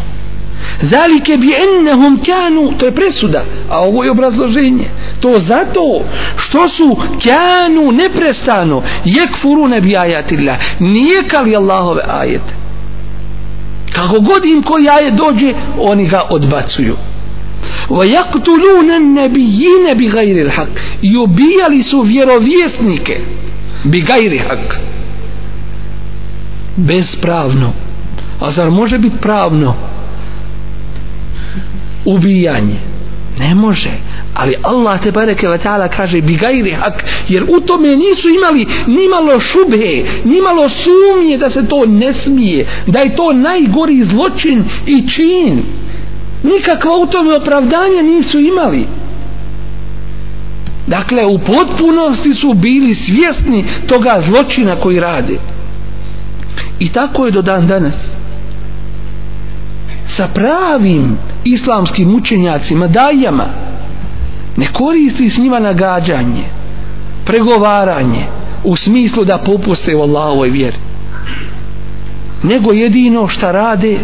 zalike 0.82 1.38
bi 1.38 1.54
ennehum 1.54 2.20
kanu 2.26 2.74
to 2.78 2.86
je 2.86 2.96
presuda 2.96 3.44
a 3.70 3.82
ovo 3.82 4.04
je 4.04 4.12
obrazloženje 4.12 4.90
to 5.20 5.40
zato 5.40 6.02
što 6.38 6.68
su 6.68 6.98
kanu 7.24 7.92
neprestano 7.92 8.84
jekfuru 9.06 9.68
ne 9.68 9.82
bi 9.82 9.98
ajatillah 9.98 10.58
nijekali 10.80 11.56
Allahove 11.56 12.02
ajete 12.08 12.54
kako 13.94 14.20
god 14.20 14.46
im 14.46 14.64
koji 14.64 14.90
ajet 14.90 15.14
dođe 15.14 15.54
oni 15.80 16.08
ga 16.08 16.22
odbacuju 16.30 16.96
ويقتلون 17.90 18.92
النبيين 18.92 19.94
بغير 19.94 20.46
الحق 20.46 20.68
يبيالي 21.04 21.82
سو 21.82 22.04
vjerovjesnike 22.04 23.18
بغير 23.86 24.40
حق 24.40 24.76
bez 26.78 27.16
pravno 27.16 27.74
a 28.42 28.52
zar 28.52 28.70
može 28.70 28.98
biti 28.98 29.18
pravno 29.22 29.76
Ubijanje 32.05 32.77
ne 33.41 33.55
može. 33.55 33.91
Ali 34.35 34.57
Allah 34.63 35.01
te 35.01 35.13
bareke 35.13 35.49
ve 35.49 35.59
taala 35.59 35.89
kaže 35.89 36.21
bi 36.21 36.37
gajri 36.37 36.71
hak 36.71 37.05
jer 37.29 37.45
u 37.49 37.61
tome 37.61 37.97
nisu 37.97 38.29
imali 38.29 38.67
ni 38.87 39.09
malo 39.09 39.41
šube 39.41 40.05
ni 40.25 40.41
malo 40.41 40.69
sumnje 40.69 41.39
da 41.39 41.51
se 41.51 41.69
to 41.69 41.87
ne 41.87 42.13
smije 42.13 42.67
da 42.87 42.99
je 42.99 43.17
to 43.17 43.33
najgori 43.33 44.03
zločin 44.03 44.65
i 44.87 45.09
čin. 45.09 45.63
Nikakva 46.43 46.97
u 46.97 47.07
tome 47.07 47.37
opravdanja 47.37 48.03
nisu 48.03 48.41
imali. 48.41 48.87
Dakle 50.87 51.27
u 51.27 51.39
potpunosti 51.39 52.35
su 52.35 52.55
bili 52.55 52.95
svjesni 52.95 53.65
toga 53.87 54.21
zločina 54.21 54.77
koji 54.77 55.01
rade. 55.01 55.39
I 56.79 56.89
tako 56.89 57.27
je 57.27 57.33
do 57.33 57.43
dan 57.43 57.67
danas 57.67 58.20
sa 60.17 60.29
pravim 60.29 61.19
islamskim 61.45 62.15
učenjacima 62.15 62.87
dajama. 62.87 63.47
Ne 64.57 64.73
koristi 64.73 65.31
s 65.31 65.39
njima 65.39 65.59
nagađanje 65.59 66.45
pregovaranje 67.25 68.25
u 68.65 68.77
smislu 68.77 69.25
da 69.25 69.39
popuste 69.39 69.97
u 69.97 70.03
Allahovoj 70.03 70.51
vjeri 70.51 70.77
nego 72.43 72.73
jedino 72.73 73.29
šta 73.29 73.51
rade 73.51 73.99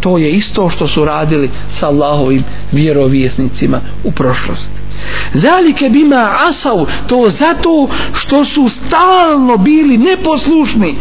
to 0.00 0.18
je 0.18 0.30
isto 0.30 0.70
što 0.70 0.88
su 0.88 1.04
radili 1.04 1.50
sa 1.72 1.86
Allahovim 1.86 2.44
vjerovjesnicima 2.72 3.80
u 4.04 4.12
prošlosti. 4.12 4.80
Zalike 5.34 5.88
bima 5.88 6.30
asav 6.48 6.86
to 7.08 7.30
zato 7.30 7.88
što 8.14 8.44
su 8.44 8.68
stalno 8.68 9.56
bili 9.56 9.98
neposlušni 9.98 10.96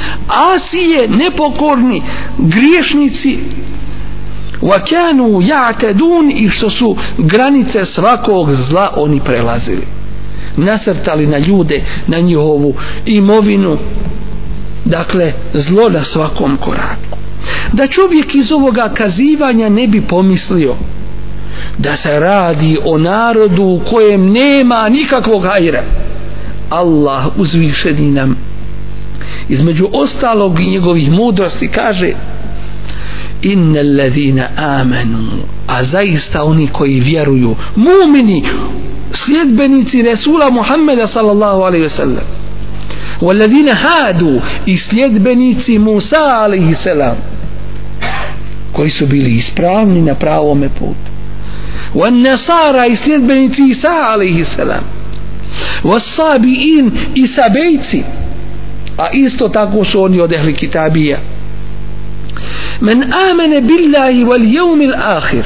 asije 0.56 1.08
nepokorni 1.08 2.02
griješnici 2.38 3.40
وَكَانُوا 4.62 5.44
يَعْتَدُونَ 5.44 6.32
i 6.32 6.50
što 6.50 6.70
su 6.70 6.98
granice 7.18 7.86
svakog 7.86 8.54
zla 8.54 8.90
oni 8.96 9.20
prelazili. 9.20 9.88
Nasrtali 10.58 11.28
na 11.28 11.38
ljude 11.38 11.82
na 12.08 12.20
njihovu 12.20 12.74
imovinu. 13.06 13.78
Dakle 14.86 15.34
zlo 15.54 15.90
na 15.90 16.04
svakom 16.04 16.58
koraku. 16.58 17.18
Da 17.74 17.88
čovjek 17.88 18.36
iz 18.36 18.52
ovoga 18.52 18.90
kazivanja 18.90 19.70
ne 19.70 19.88
bi 19.88 20.02
pomislio 20.02 20.76
da 21.78 21.96
se 21.96 22.20
radi 22.20 22.78
o 22.86 22.98
narodu 22.98 23.64
u 23.64 23.82
kojem 23.90 24.32
nema 24.32 24.90
nikakvog 24.90 25.46
hajra. 25.46 25.84
Allah 26.70 27.28
uzvišeni 27.38 28.12
nam 28.12 28.38
između 29.50 29.88
ostalog 29.94 30.60
i 30.60 30.70
njegovih 30.70 31.12
mudrosti 31.12 31.68
kaže 31.68 32.12
inne 33.43 33.83
ledine 33.83 34.49
amenu 34.57 35.43
a 35.67 35.85
zaista 35.85 36.45
oni 36.45 36.67
koji 36.67 37.01
vjeruju 37.01 37.57
mumini 37.77 38.45
sljedbenici 39.12 40.03
Resula 40.03 40.51
Muhammeda 40.51 41.07
sallallahu 41.07 41.62
alaihi 41.62 41.83
ve 41.83 41.90
sellem 41.90 42.25
والذين 43.23 43.69
هادوا 43.69 44.40
i 44.67 44.77
sljedbenici 44.79 45.79
Musa 45.79 46.43
alaihi 46.43 46.75
selam 46.75 47.17
koji 48.73 48.90
su 48.90 49.07
bili 49.07 49.35
ispravni 49.35 50.01
na 50.03 50.14
pravome 50.14 50.69
putu 50.69 51.11
والنصارى 51.95 52.88
i 52.90 52.97
sljedbenici 52.97 53.62
Isa 53.69 54.12
alaihi 54.14 54.45
selam 54.45 54.85
والصابئين 55.85 56.90
i 57.14 57.27
sabejci 57.27 58.03
a 58.99 59.11
isto 59.12 59.49
tako 59.49 59.85
su 59.85 60.03
oni 60.03 60.21
od 60.21 60.33
ehli 60.33 60.55
kitabija 60.55 61.19
men 62.82 63.13
آمن 63.13 63.60
بالله 63.67 64.25
wal 64.25 64.43
الآخر 64.82 65.43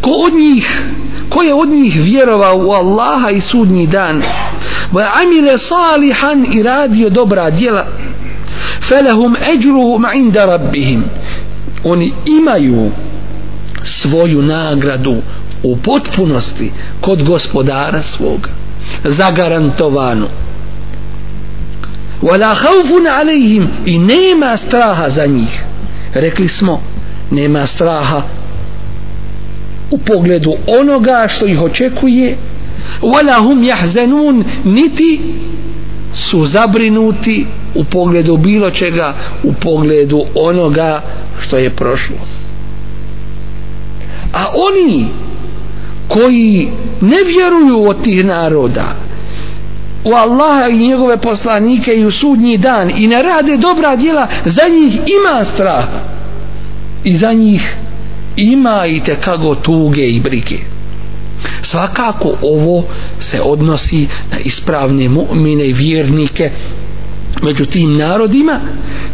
ko 0.00 0.10
od 0.10 0.34
njih 0.34 0.82
ko 1.28 1.42
je 1.42 1.54
od 1.54 1.68
njih 1.68 2.00
vjerovao 2.02 2.56
u 2.56 2.70
Allaha 2.72 3.30
i 3.30 3.40
sudnji 3.40 3.86
dan 3.86 4.22
wa 4.92 5.06
amile 5.22 5.58
salihan 5.58 6.46
i 6.52 6.62
radio 6.62 7.10
dobra 7.10 7.50
djela 7.50 7.86
felehum 8.88 9.36
eđruhum 9.54 10.06
inda 10.14 10.44
rabbihim. 10.44 11.04
Oni 11.84 12.12
imaju 12.26 12.90
svoju 13.82 14.42
nagradu 14.42 15.16
u 15.62 15.76
potpunosti 15.76 16.72
kod 17.00 17.22
gospodara 17.22 18.02
svoga 18.02 18.48
zagarantovanu 19.04 20.26
wala 22.22 22.54
khawfun 22.54 23.06
alayhim. 23.06 23.68
I 23.86 23.98
nema 23.98 24.56
straha 24.56 25.10
za 25.10 25.26
njih. 25.26 25.62
Rekli 26.14 26.48
smo 26.48 26.82
nema 27.30 27.66
straha 27.66 28.22
u 29.90 29.98
pogledu 29.98 30.54
onoga 30.80 31.26
što 31.28 31.46
ih 31.46 31.60
očekuje. 31.62 32.36
Wala 33.02 33.42
hum 33.42 33.62
yahzanun. 33.62 34.44
Niti 34.64 35.20
su 36.12 36.44
zabrinuti 36.44 37.46
u 37.74 37.84
pogledu 37.84 38.36
bilo 38.36 38.70
čega 38.70 39.14
u 39.42 39.52
pogledu 39.52 40.24
onoga 40.34 41.02
što 41.40 41.56
je 41.56 41.70
prošlo. 41.70 42.16
A 44.32 44.46
oni 44.70 45.06
koji 46.08 46.68
ne 47.00 47.16
vjeruju 47.26 47.88
od 47.88 48.02
tih 48.02 48.24
naroda 48.24 48.94
u 50.04 50.12
Allaha 50.14 50.68
i 50.68 50.78
njegove 50.78 51.16
poslanike 51.16 51.92
i 51.92 52.04
u 52.04 52.10
sudnji 52.10 52.58
dan 52.58 52.90
i 52.96 53.06
ne 53.06 53.22
rade 53.22 53.56
dobra 53.56 53.96
djela 53.96 54.28
za 54.44 54.62
njih 54.68 54.94
ima 54.94 55.44
strah. 55.44 55.84
I 57.04 57.16
za 57.16 57.32
njih 57.32 57.76
ima 58.36 58.86
i 58.86 59.00
tekago 59.00 59.54
tuge 59.54 60.08
i 60.10 60.20
brige. 60.20 60.58
Svakako 61.62 62.34
ovo 62.42 62.84
se 63.18 63.40
odnosi 63.40 64.08
na 64.30 64.38
ispravne 64.38 65.08
mu'mine 65.08 65.64
i 65.64 65.72
vjernike 65.72 66.50
među 67.42 67.64
tim 67.64 67.96
narodima 67.96 68.60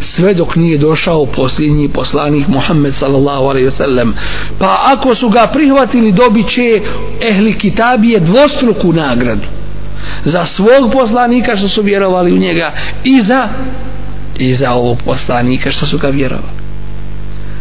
sve 0.00 0.34
dok 0.34 0.56
nije 0.56 0.78
došao 0.78 1.26
posljednji 1.26 1.88
poslanik 1.88 2.48
Muhammed 2.48 2.94
sallallahu 2.94 3.44
alaihi 3.44 3.68
wasallam. 3.68 4.12
Pa 4.58 4.76
ako 4.84 5.14
su 5.14 5.28
ga 5.28 5.46
prihvatili 5.52 6.12
dobit 6.12 6.48
će 6.48 6.80
ehli 7.30 7.52
kitabije 7.52 8.20
dvostruku 8.20 8.92
nagradu 8.92 9.57
za 10.24 10.44
svog 10.44 10.92
poslanika 10.92 11.56
što 11.56 11.68
su 11.68 11.82
vjerovali 11.82 12.32
u 12.32 12.38
njega 12.38 12.72
i 13.04 13.20
za 13.20 13.48
i 14.38 14.54
za 14.54 14.72
ovog 14.72 14.98
poslanika 15.04 15.70
što 15.70 15.86
su 15.86 15.98
ga 15.98 16.08
vjerovali. 16.08 16.58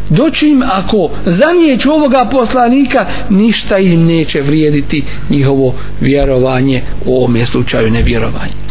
Doći 0.10 0.48
im 0.48 0.64
ako 0.64 1.10
zanijeću 1.26 1.92
ovoga 1.94 2.26
poslanika 2.32 3.06
ništa 3.30 3.78
im 3.78 4.06
neće 4.06 4.42
vrijediti 4.42 5.04
njihovo 5.30 5.74
vjerovanje 6.02 6.82
u 7.06 7.18
ovome 7.18 7.46
slučaju 7.46 7.92
nevjerovanje. 7.92 8.68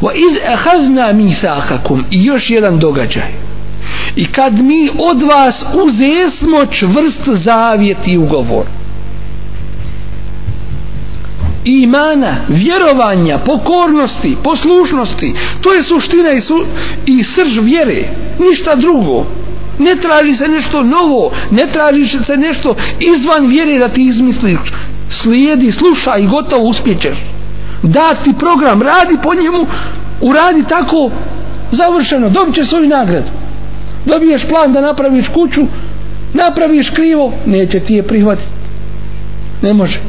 Wa 0.00 0.10
iz 0.14 0.38
ahazna 0.54 1.12
misahakum 1.12 2.04
i 2.10 2.24
još 2.24 2.50
jedan 2.50 2.78
događaj. 2.78 3.32
I 4.16 4.26
kad 4.26 4.54
mi 4.62 4.88
od 4.98 5.22
vas 5.22 5.64
uzesmo 5.84 6.66
čvrst 6.66 7.28
zavjet 7.28 7.98
i 8.06 8.18
ugovor 8.18 8.64
imana, 11.64 12.34
vjerovanja, 12.48 13.38
pokornosti, 13.38 14.36
poslušnosti. 14.42 15.34
To 15.60 15.72
je 15.72 15.82
suština 15.82 16.32
i, 16.32 16.40
su, 16.40 16.64
i 17.06 17.22
srž 17.22 17.58
vjere. 17.58 18.08
Ništa 18.38 18.74
drugo. 18.74 19.26
Ne 19.78 19.96
traži 19.96 20.34
se 20.34 20.48
nešto 20.48 20.82
novo, 20.82 21.32
ne 21.50 21.66
traži 21.66 22.06
se 22.06 22.36
nešto 22.36 22.76
izvan 22.98 23.46
vjere 23.46 23.78
da 23.78 23.88
ti 23.88 24.02
izmisliš. 24.02 24.58
Slijedi, 25.08 25.72
slušaj 25.72 26.20
i 26.20 26.26
gotovo 26.26 26.68
uspjećeš. 26.68 27.18
Dati 27.82 28.32
program, 28.38 28.82
radi 28.82 29.16
po 29.22 29.34
njemu, 29.34 29.66
uradi 30.20 30.64
tako, 30.68 31.10
završeno, 31.70 32.30
dobit 32.30 32.54
ćeš 32.54 32.68
svoju 32.68 32.88
nagradu. 32.88 33.30
Dobiješ 34.06 34.48
plan 34.48 34.72
da 34.72 34.80
napraviš 34.80 35.28
kuću, 35.28 35.60
napraviš 36.34 36.90
krivo, 36.90 37.32
neće 37.46 37.80
ti 37.80 37.94
je 37.94 38.02
prihvatiti. 38.02 38.48
Ne 39.62 39.74
može 39.74 40.00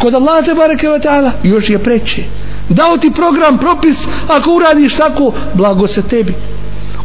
kod 0.00 0.14
Allah 0.14 0.44
te 0.44 0.54
bareke 0.54 0.88
ve 0.88 1.00
taala 1.00 1.32
još 1.42 1.70
je 1.70 1.78
preče 1.78 2.22
dao 2.68 2.96
ti 2.96 3.10
program 3.14 3.58
propis 3.58 3.96
ako 4.28 4.50
uradiš 4.50 4.94
tako 4.94 5.32
blago 5.54 5.86
se 5.86 6.02
tebi 6.02 6.34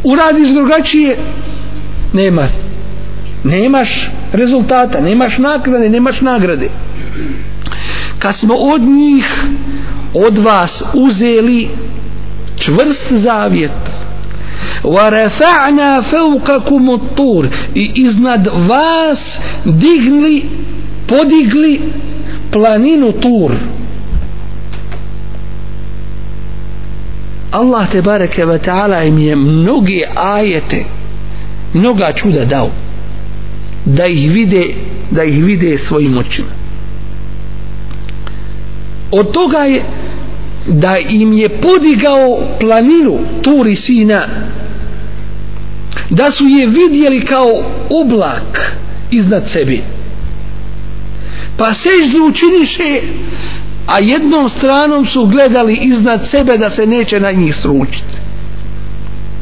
uradiš 0.04 0.48
drugačije 0.48 1.18
nema 2.12 2.42
nemaš 3.44 4.10
rezultata 4.32 5.00
nemaš 5.00 5.38
nagrade 5.38 5.88
nemaš 5.88 6.20
nagrade 6.20 6.68
kad 8.18 8.36
smo 8.36 8.54
od 8.54 8.82
njih 8.82 9.44
od 10.14 10.38
vas 10.38 10.82
uzeli 10.94 11.68
čvrst 12.58 13.12
zavjet 13.12 14.02
ورفعنا 14.84 16.00
فوقكم 16.00 16.90
الطور 16.90 17.48
i 17.74 17.90
iznad 17.94 18.48
vas 18.68 19.40
digli 19.64 20.44
podigli 21.06 21.80
planinu 22.51 23.11
Tur. 23.11 23.51
Allah 27.51 27.89
te 27.91 28.01
bareke 28.01 28.45
ve 28.45 28.59
taala 28.59 29.03
im 29.03 29.19
je 29.19 29.35
mnoge 29.35 30.03
ajete 30.15 30.85
mnoga 31.73 32.11
čuda 32.13 32.45
dao 32.45 32.69
da 33.85 34.05
ih 34.05 34.31
vide 34.31 34.63
da 35.11 35.23
ih 35.23 35.43
vide 35.43 35.77
svojim 35.77 36.17
očima. 36.17 36.47
Od 39.11 39.31
toga 39.31 39.57
je 39.57 39.81
da 40.67 40.97
im 40.97 41.33
je 41.33 41.49
podigao 41.49 42.39
planinu 42.59 43.19
Turi 43.41 43.75
Sina 43.75 44.21
da 46.09 46.31
su 46.31 46.47
je 46.47 46.67
vidjeli 46.67 47.21
kao 47.21 47.63
oblak 47.89 48.73
iznad 49.11 49.49
sebi 49.49 49.83
pa 51.57 51.73
seždu 51.73 52.25
učiniše 52.25 53.01
a 53.87 53.99
jednom 53.99 54.49
stranom 54.49 55.05
su 55.05 55.25
gledali 55.25 55.79
iznad 55.81 56.27
sebe 56.27 56.57
da 56.57 56.69
se 56.69 56.85
neće 56.85 57.19
na 57.19 57.31
njih 57.31 57.55
sručiti. 57.55 58.13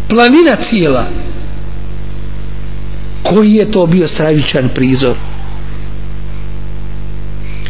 Planina 0.10 0.56
cijela. 0.56 1.06
Koji 3.24 3.54
je 3.54 3.72
to 3.72 3.86
bio 3.86 4.08
stravičan 4.08 4.70
prizor? 4.76 5.16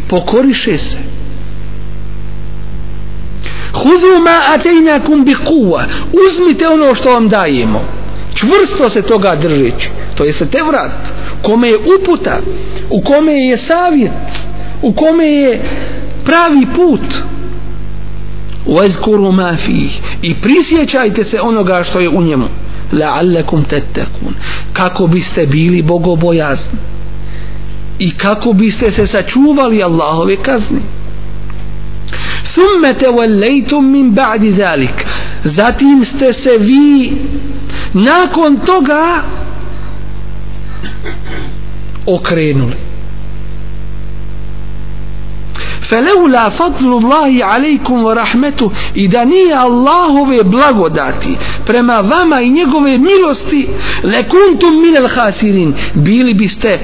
Pokoriše 0.08 0.77
se. 0.77 0.97
Huzu 3.73 4.21
ma 4.25 4.55
atejnakum 4.55 5.25
bi 5.25 5.36
kuva. 5.36 5.84
Uzmite 6.27 6.67
ono 6.67 6.95
što 6.95 7.12
vam 7.12 7.29
dajemo. 7.29 7.81
Čvrsto 8.36 8.89
se 8.89 9.01
toga 9.01 9.36
držeći 9.36 9.89
to 10.15 10.23
je 10.23 10.34
se 10.34 10.45
tevrat 10.45 10.91
kome 11.41 11.67
je 11.67 11.78
uputa 11.78 12.38
u 12.89 13.01
kome 13.01 13.34
je 13.34 13.58
savjet 13.58 14.12
u 14.82 14.93
kome 14.93 15.25
je 15.25 15.62
pravi 16.25 16.67
put. 16.75 17.23
وَذْكُرُوا 18.67 19.32
ma 19.32 19.54
فِيهِ 19.54 19.89
i 20.21 20.34
prisjećajte 20.34 21.23
se 21.23 21.41
onoga 21.41 21.84
što 21.84 21.99
je 21.99 22.10
u 22.10 22.21
njemu. 22.21 22.47
لَعَلَّكُمْ 22.93 23.63
تَتَّقُونَ 23.63 24.34
kako 24.73 25.08
biste 25.08 25.45
bili 25.45 25.82
bogobojazni. 25.82 26.80
I 27.99 28.12
kako 28.12 28.54
biste 28.54 28.91
se 28.91 29.08
sačuvali 29.08 29.84
Allahove 29.84 30.36
kazni. 30.36 30.82
ثُمَّ 32.43 32.93
تَوَلَّيْتُمْ 32.99 33.82
min 33.82 34.15
ba'di 34.15 34.51
zalik. 34.51 35.06
zatim 35.43 36.06
ste 36.06 36.34
se 36.34 36.58
vi 36.58 37.12
nakon 37.93 38.60
toga 38.65 39.23
okrenuli. 42.06 42.76
Feleula 45.89 46.50
fadlullahi 46.50 47.43
alejkum 47.43 48.04
wa 48.04 48.13
rahmetu 48.13 48.71
i 48.93 49.08
da 49.08 49.26
nije 49.26 49.54
Allahove 49.54 50.43
blagodati 50.43 51.38
prema 51.65 52.00
vama 52.00 52.41
i 52.41 52.50
njegove 52.50 52.98
milosti 52.98 53.67
lekuntum 54.04 54.82
min 54.82 55.08
khasirin 55.08 55.74
bili 55.93 56.34
biste 56.34 56.80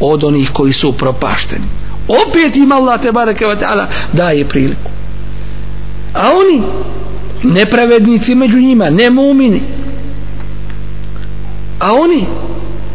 od 0.00 0.24
onih 0.24 0.50
koji 0.52 0.72
su 0.72 0.92
propašteni 0.92 1.82
opet 2.08 2.56
im 2.56 2.72
Allah 2.72 3.00
te 3.00 3.12
bareke 3.12 3.46
ve 3.46 3.56
taala 3.56 3.86
daje 4.12 4.44
priliku. 4.48 4.90
A 6.14 6.30
oni 6.36 6.62
nepravednici 7.42 8.34
među 8.34 8.58
njima 8.58 8.90
nemumini. 8.90 9.62
A 11.80 11.92
oni 11.92 12.26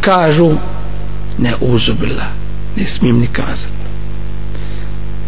kažu 0.07 0.53
ne 1.39 1.53
uzubila 1.61 2.25
ne 2.77 2.87
smijem 2.87 3.19
ni 3.21 3.27
kazati 3.27 3.83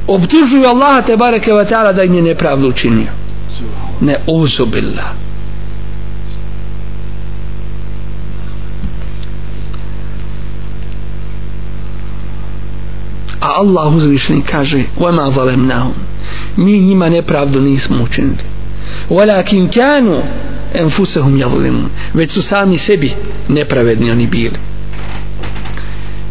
obtužuju 0.07 0.67
Allaha 0.67 1.03
te 1.03 1.17
bareke 1.17 1.53
wa 1.53 1.65
ta'ala 1.69 1.93
da 1.93 2.03
im 2.03 2.15
je 2.15 2.23
nepravdu 2.23 2.69
učinio 2.69 3.13
ne 4.01 4.17
uzubila 4.27 5.25
a 13.41 13.49
Allah 13.61 13.93
uzvišeni 13.95 14.43
kaže 14.43 14.83
وَمَا 14.99 15.29
ظَلَمْنَهُمْ 15.31 15.93
mi 16.57 16.81
njima 16.81 17.09
nepravdu 17.09 17.61
nismo 17.61 18.03
učinili 18.03 18.45
وَلَكِنْ 19.11 19.69
كَانُوا 19.69 20.23
أَنفُسَهُمْ 20.81 21.39
يَظْلِمُونَ 21.39 21.89
već 22.15 22.31
su 22.31 22.43
sami 22.43 22.79
sebi 22.79 23.11
nepravedni 23.49 24.11
oni 24.11 24.27
bili 24.27 24.59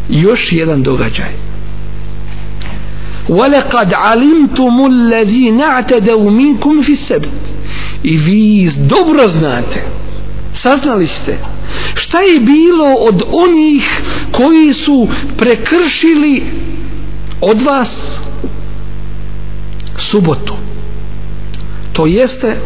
još 0.08 0.52
jedan 0.52 0.82
događaj 0.82 1.30
وَلَقَدْ 3.28 3.94
عَلِمْتُمُ 3.94 4.86
الَّذِينَ 4.86 5.60
اعْتَدَوْ 5.60 6.30
مِنْكُمْ 6.30 6.82
فِي 6.82 6.92
السَّبْتِ 6.92 7.54
i 8.02 8.16
vi 8.16 8.70
dobro 8.76 9.28
znate 9.28 9.82
saznali 10.52 11.06
ste 11.06 11.38
šta 11.94 12.20
je 12.20 12.40
bilo 12.40 12.94
od 12.94 13.22
onih 13.32 14.00
koji 14.32 14.72
su 14.72 15.08
prekršili 15.36 16.42
od 17.40 17.62
vas 17.62 18.18
subotu 19.96 20.54
to 21.92 22.06
jeste 22.06 22.56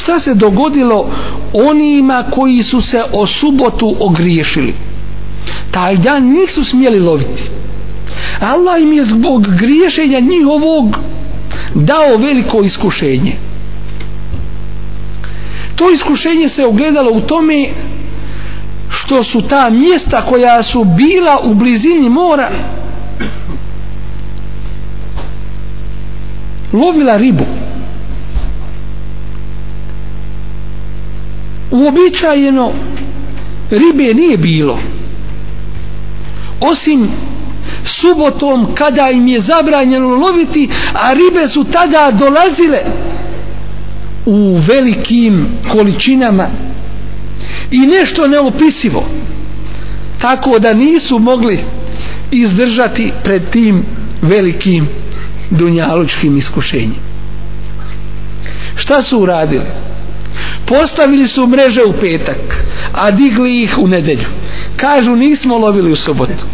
šta 0.00 0.20
se 0.20 0.34
dogodilo 0.34 1.10
onima 1.52 2.24
koji 2.30 2.62
su 2.62 2.82
se 2.82 3.02
o 3.12 3.26
subotu 3.26 3.96
ogriješili? 4.00 4.74
Taj 5.70 5.96
dan 5.96 6.24
nisu 6.24 6.64
smjeli 6.64 7.00
loviti. 7.00 7.50
Allah 8.40 8.82
im 8.82 8.92
je 8.92 9.04
zbog 9.04 9.46
griješenja 9.56 10.20
njihovog 10.20 10.96
dao 11.74 12.16
veliko 12.16 12.60
iskušenje. 12.60 13.32
To 15.76 15.90
iskušenje 15.90 16.48
se 16.48 16.66
ogledalo 16.66 17.12
u 17.12 17.20
tome 17.20 17.68
što 18.88 19.22
su 19.22 19.42
ta 19.42 19.70
mjesta 19.70 20.26
koja 20.26 20.62
su 20.62 20.84
bila 20.84 21.38
u 21.44 21.54
blizini 21.54 22.08
mora 22.08 22.50
lovila 26.72 27.16
ribu. 27.16 27.44
Uobičajeno 31.70 32.72
ribe 33.70 34.14
nije 34.14 34.36
bilo. 34.36 34.78
Osim 36.60 37.08
subotom 37.84 38.74
kada 38.74 39.10
im 39.10 39.26
je 39.26 39.40
zabranjeno 39.40 40.08
loviti 40.08 40.70
a 40.92 41.12
ribe 41.12 41.48
su 41.48 41.64
tada 41.64 42.10
dolazile 42.10 42.78
u 44.26 44.56
velikim 44.68 45.46
količinama. 45.72 46.46
I 47.70 47.78
nešto 47.78 48.26
neopisivo. 48.26 49.04
Tako 50.20 50.58
da 50.58 50.74
nisu 50.74 51.18
mogli 51.18 51.58
izdržati 52.30 53.12
pred 53.24 53.50
tim 53.50 53.84
velikim 54.22 54.88
dunjalučkim 55.50 56.36
iskušenjem. 56.36 57.10
Šta 58.76 59.02
su 59.02 59.20
uradili? 59.20 59.64
Postavili 60.70 61.28
su 61.28 61.46
mreže 61.46 61.84
u 61.84 61.92
petak 61.92 62.64
a 62.92 63.10
digli 63.10 63.62
ih 63.62 63.78
u 63.78 63.88
nedelju. 63.88 64.26
Kažu 64.76 65.16
nismo 65.16 65.58
lovili 65.58 65.92
u 65.92 65.96
sobotu 65.96 66.46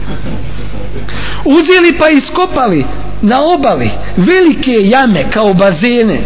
uzeli 1.44 1.92
pa 1.98 2.08
iskopali 2.08 2.84
na 3.22 3.42
obali 3.42 3.90
velike 4.16 4.72
jame 4.72 5.30
kao 5.30 5.54
bazene 5.54 6.20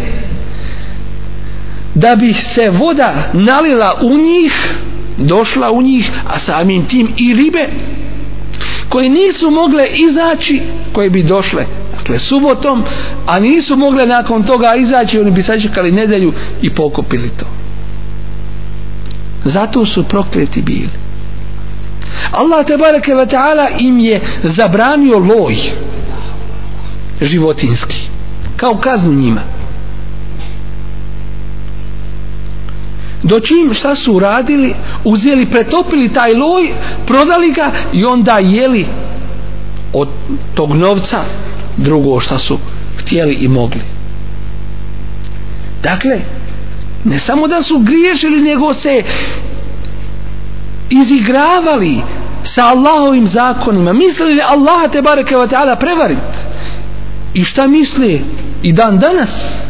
da 1.95 2.15
bi 2.15 2.33
se 2.33 2.69
voda 2.69 3.13
nalila 3.33 3.93
u 4.01 4.17
njih 4.17 4.75
došla 5.17 5.71
u 5.71 5.81
njih 5.81 6.11
a 6.27 6.39
samim 6.39 6.85
tim 6.85 7.07
i 7.17 7.33
ribe 7.33 7.65
koje 8.89 9.09
nisu 9.09 9.51
mogle 9.51 9.87
izaći 9.87 10.61
koje 10.93 11.09
bi 11.09 11.23
došle 11.23 11.65
dakle 11.97 12.19
subotom 12.19 12.83
a 13.27 13.39
nisu 13.39 13.75
mogle 13.77 14.05
nakon 14.05 14.43
toga 14.43 14.75
izaći 14.75 15.19
oni 15.19 15.31
bi 15.31 15.43
sačekali 15.43 15.91
nedelju 15.91 16.33
i 16.61 16.69
pokopili 16.69 17.29
to 17.39 17.60
zato 19.45 19.85
su 19.85 20.03
prokleti 20.03 20.61
bili. 20.61 20.89
Allah 22.31 22.65
te 22.65 22.77
bareke 22.77 23.15
ve 23.15 23.25
taala 23.25 23.69
im 23.79 23.99
je 23.99 24.21
zabranio 24.43 25.19
loj 25.19 25.55
životinski 27.21 28.07
kao 28.57 28.75
kaznu 28.75 29.13
njima. 29.13 29.41
Dočim 33.23 33.73
šta 33.73 33.95
su 33.95 34.13
uradili 34.13 34.73
uzeli 35.03 35.49
pretopili 35.49 36.13
taj 36.13 36.33
loj 36.33 36.69
prodali 37.05 37.51
ga 37.51 37.71
i 37.93 38.05
onda 38.05 38.39
jeli 38.39 38.85
od 39.93 40.09
tog 40.55 40.73
novca 40.73 41.17
drugo 41.77 42.19
šta 42.19 42.37
su 42.37 42.57
htjeli 42.97 43.33
i 43.33 43.47
mogli. 43.47 43.81
Dakle 45.83 46.19
ne 47.05 47.19
samo 47.19 47.47
da 47.47 47.61
su 47.61 47.79
griješili 47.79 48.41
nego 48.41 48.73
se 48.73 49.03
izigravali 50.89 52.01
sa 52.43 52.65
Allahovim 52.65 53.27
zakonima. 53.27 53.93
Mislili 53.93 54.33
li 54.33 54.41
Allaha 54.41 54.87
te 54.87 55.01
bareke 55.01 55.35
ta'ala 55.35 55.75
prevarit? 55.75 56.17
I 57.33 57.43
šta 57.43 57.67
misli 57.67 58.25
i 58.61 58.73
dan 58.73 58.99
danas? 58.99 59.61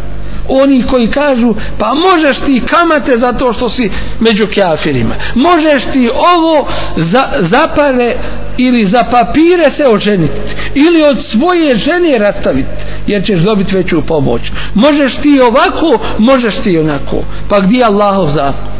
Oni 0.49 0.83
koji 0.83 1.11
kažu 1.11 1.53
pa 1.77 1.93
možeš 1.93 2.37
ti 2.37 2.61
kamate 2.65 3.17
zato 3.17 3.53
što 3.53 3.69
si 3.69 3.91
među 4.19 4.47
kafirima. 4.55 5.15
Možeš 5.35 5.83
ti 5.83 6.09
ovo 6.35 6.67
za, 6.97 7.23
zapare 7.39 8.15
ili 8.57 8.85
za 8.85 9.03
papire 9.11 9.69
se 9.69 9.87
oženiti 9.87 10.55
ili 10.75 11.03
od 11.03 11.21
svoje 11.21 11.75
žene 11.75 12.17
rastaviti 12.17 12.85
jer 13.07 13.25
ćeš 13.25 13.39
dobiti 13.39 13.75
veću 13.75 14.01
pomoć. 14.01 14.41
Možeš 14.73 15.15
ti 15.15 15.39
ovako 15.39 15.99
možeš 16.17 16.55
ti 16.55 16.77
onako. 16.77 17.23
Pa 17.49 17.59
gdje 17.59 17.77
je 17.77 17.85
Allahov 17.85 18.29
zakon? 18.29 18.71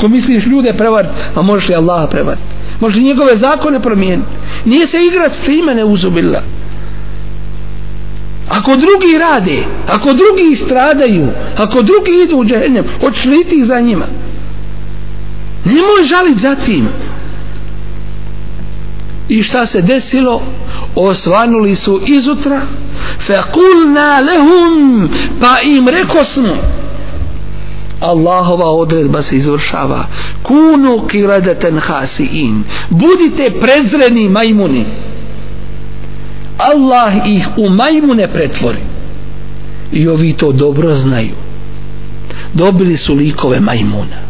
Ko 0.00 0.08
misliš 0.08 0.46
ljude 0.46 0.72
prevariti 0.72 1.14
a 1.34 1.42
možeš 1.42 1.68
li 1.68 1.74
Allaha 1.74 2.06
prevariti 2.06 2.58
možeš 2.80 2.96
li 2.96 3.04
njegove 3.04 3.36
zakone 3.36 3.82
promijeniti 3.82 4.28
nije 4.64 4.86
se 4.86 4.98
igrat 5.04 5.32
s 5.32 5.46
time 5.46 5.74
ne 5.74 5.84
uzubila 5.84 6.42
ako 8.48 8.76
drugi 8.76 9.18
rade 9.18 9.64
ako 9.88 10.12
drugi 10.12 10.56
stradaju 10.56 11.28
ako 11.56 11.82
drugi 11.82 12.10
idu 12.24 12.36
u 12.36 12.44
džehennem 12.44 12.84
hoćeš 13.00 13.24
li 13.24 13.44
ti 13.44 13.64
za 13.64 13.80
njima? 13.80 14.04
Nemoj 15.64 16.02
žaliti 16.04 16.40
za 16.40 16.54
tim. 16.54 16.88
I 19.28 19.42
šta 19.42 19.66
se 19.66 19.82
desilo? 19.82 20.42
Osvanuli 20.94 21.74
su 21.74 22.00
izutra. 22.06 22.60
Fekulna 23.18 24.20
lehum 24.20 25.08
pa 25.40 25.60
im 25.62 25.88
reko 25.88 26.24
smo 26.24 26.56
Allahova 28.00 28.70
odredba 28.70 29.22
se 29.22 29.36
izvršava. 29.36 30.06
Kunu 30.42 31.06
kiradeten 31.10 31.78
hasiin. 31.78 32.62
Budite 32.90 33.50
prezreni 33.60 34.28
majmuni. 34.28 34.86
Allah 36.58 37.12
ih 37.26 37.48
u 37.56 37.68
majmune 37.68 38.32
pretvori. 38.32 38.78
I 39.92 40.08
ovi 40.08 40.32
to 40.32 40.52
dobro 40.52 40.94
znaju. 40.94 41.34
Dobili 42.54 42.96
su 42.96 43.14
likove 43.14 43.60
majmuna. 43.60 44.28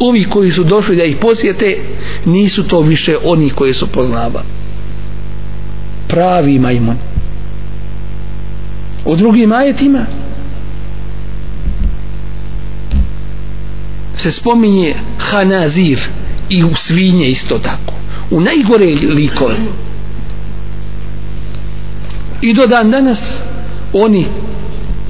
Ovi 0.00 0.24
koji 0.24 0.50
su 0.50 0.64
došli 0.64 0.96
da 0.96 1.04
ih 1.04 1.16
posjete 1.16 1.76
nisu 2.24 2.68
to 2.68 2.80
više 2.80 3.16
oni 3.24 3.50
koji 3.50 3.74
su 3.74 3.86
poznavali. 3.86 4.46
Pravi 6.08 6.58
majmun. 6.58 6.96
U 9.04 9.16
drugim 9.16 9.52
ajetima 9.52 10.06
se 14.14 14.32
spominje 14.32 14.94
hanazir 15.18 16.00
i 16.48 16.64
u 16.64 16.74
svinje 16.74 17.28
isto 17.28 17.58
tako. 17.58 17.94
U 18.30 18.40
najgore 18.40 18.86
likove 19.14 19.56
i 22.40 22.54
do 22.54 22.66
dan 22.66 22.90
danas 22.90 23.42
oni 23.92 24.26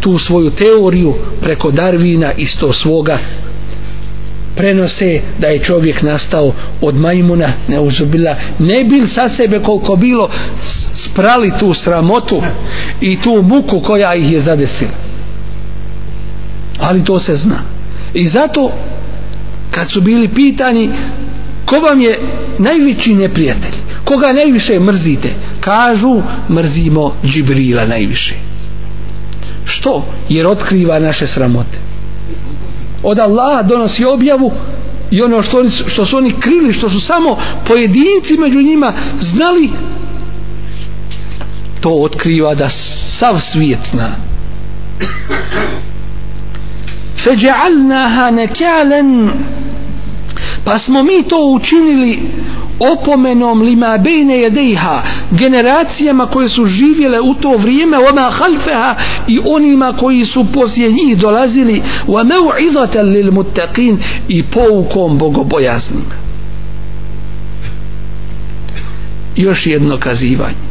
tu 0.00 0.18
svoju 0.18 0.50
teoriju 0.50 1.14
preko 1.40 1.70
Darvina 1.70 2.32
isto 2.32 2.72
svoga 2.72 3.18
prenose 4.56 5.20
da 5.38 5.46
je 5.46 5.58
čovjek 5.58 6.02
nastao 6.02 6.52
od 6.80 6.96
majmuna 6.96 7.48
ne 7.68 7.80
uzubila 7.80 8.34
ne 8.58 8.84
bil 8.84 9.06
sa 9.06 9.28
sebe 9.28 9.58
koliko 9.58 9.96
bilo 9.96 10.28
sprali 10.94 11.52
tu 11.58 11.74
sramotu 11.74 12.42
i 13.00 13.20
tu 13.20 13.42
muku 13.42 13.80
koja 13.80 14.14
ih 14.14 14.32
je 14.32 14.40
zadesila. 14.40 14.90
Ali 16.80 17.04
to 17.04 17.18
se 17.18 17.36
zna. 17.36 17.56
I 18.14 18.24
zato 18.24 18.70
kad 19.70 19.90
su 19.90 20.00
bili 20.00 20.28
pitani 20.28 20.90
ko 21.64 21.80
vam 21.80 22.00
je 22.00 22.18
najveći 22.58 23.14
neprijatelj? 23.14 23.74
Koga 24.10 24.32
najviše 24.32 24.80
mrzite? 24.80 25.34
Kažu 25.60 26.22
mrzimo 26.50 27.12
Džibrila 27.24 27.86
najviše. 27.86 28.34
Što? 29.64 30.04
Jer 30.28 30.46
otkriva 30.46 30.98
naše 30.98 31.26
sramote. 31.26 31.78
Od 33.02 33.18
Allaha 33.18 33.62
donosi 33.62 34.04
objavu 34.04 34.52
i 35.10 35.22
ono 35.22 35.42
što, 35.42 35.58
oni, 35.58 35.70
što 35.70 36.06
su 36.06 36.16
oni 36.16 36.32
krili 36.40 36.72
što 36.72 36.90
su 36.90 37.00
samo 37.00 37.36
pojedinci 37.66 38.36
među 38.38 38.62
njima 38.62 38.92
znali 39.20 39.70
to 41.80 41.90
otkriva 41.90 42.54
da 42.54 42.68
sav 42.68 43.40
svijet 43.40 43.80
zna. 43.90 44.10
فجعلناها 47.24 48.30
نكالا 48.30 49.30
pa 50.64 50.78
smo 50.78 51.02
mi 51.02 51.22
to 51.22 51.44
učinili 51.44 52.18
opomenom 52.80 53.62
lima 53.62 53.98
bejne 53.98 54.38
jedejha 54.38 55.02
generacijama 55.30 56.26
koje 56.26 56.48
su 56.48 56.64
živjele 56.64 57.20
u 57.20 57.34
to 57.34 57.56
vrijeme 57.56 57.98
oma 57.98 58.30
halfeha 58.30 58.94
i 59.28 59.40
onima 59.44 59.92
koji 60.00 60.24
su 60.24 60.46
poslije 60.52 60.92
njih 60.92 61.18
dolazili 61.18 61.82
wa 62.06 62.24
mev'izatan 62.24 63.12
lil 63.12 63.32
muttaqin 63.32 63.96
i 64.28 64.42
poukom 64.42 65.18
bogobojaznim. 65.18 66.04
još 69.36 69.66
jedno 69.66 69.96
kazivanje 69.96 70.70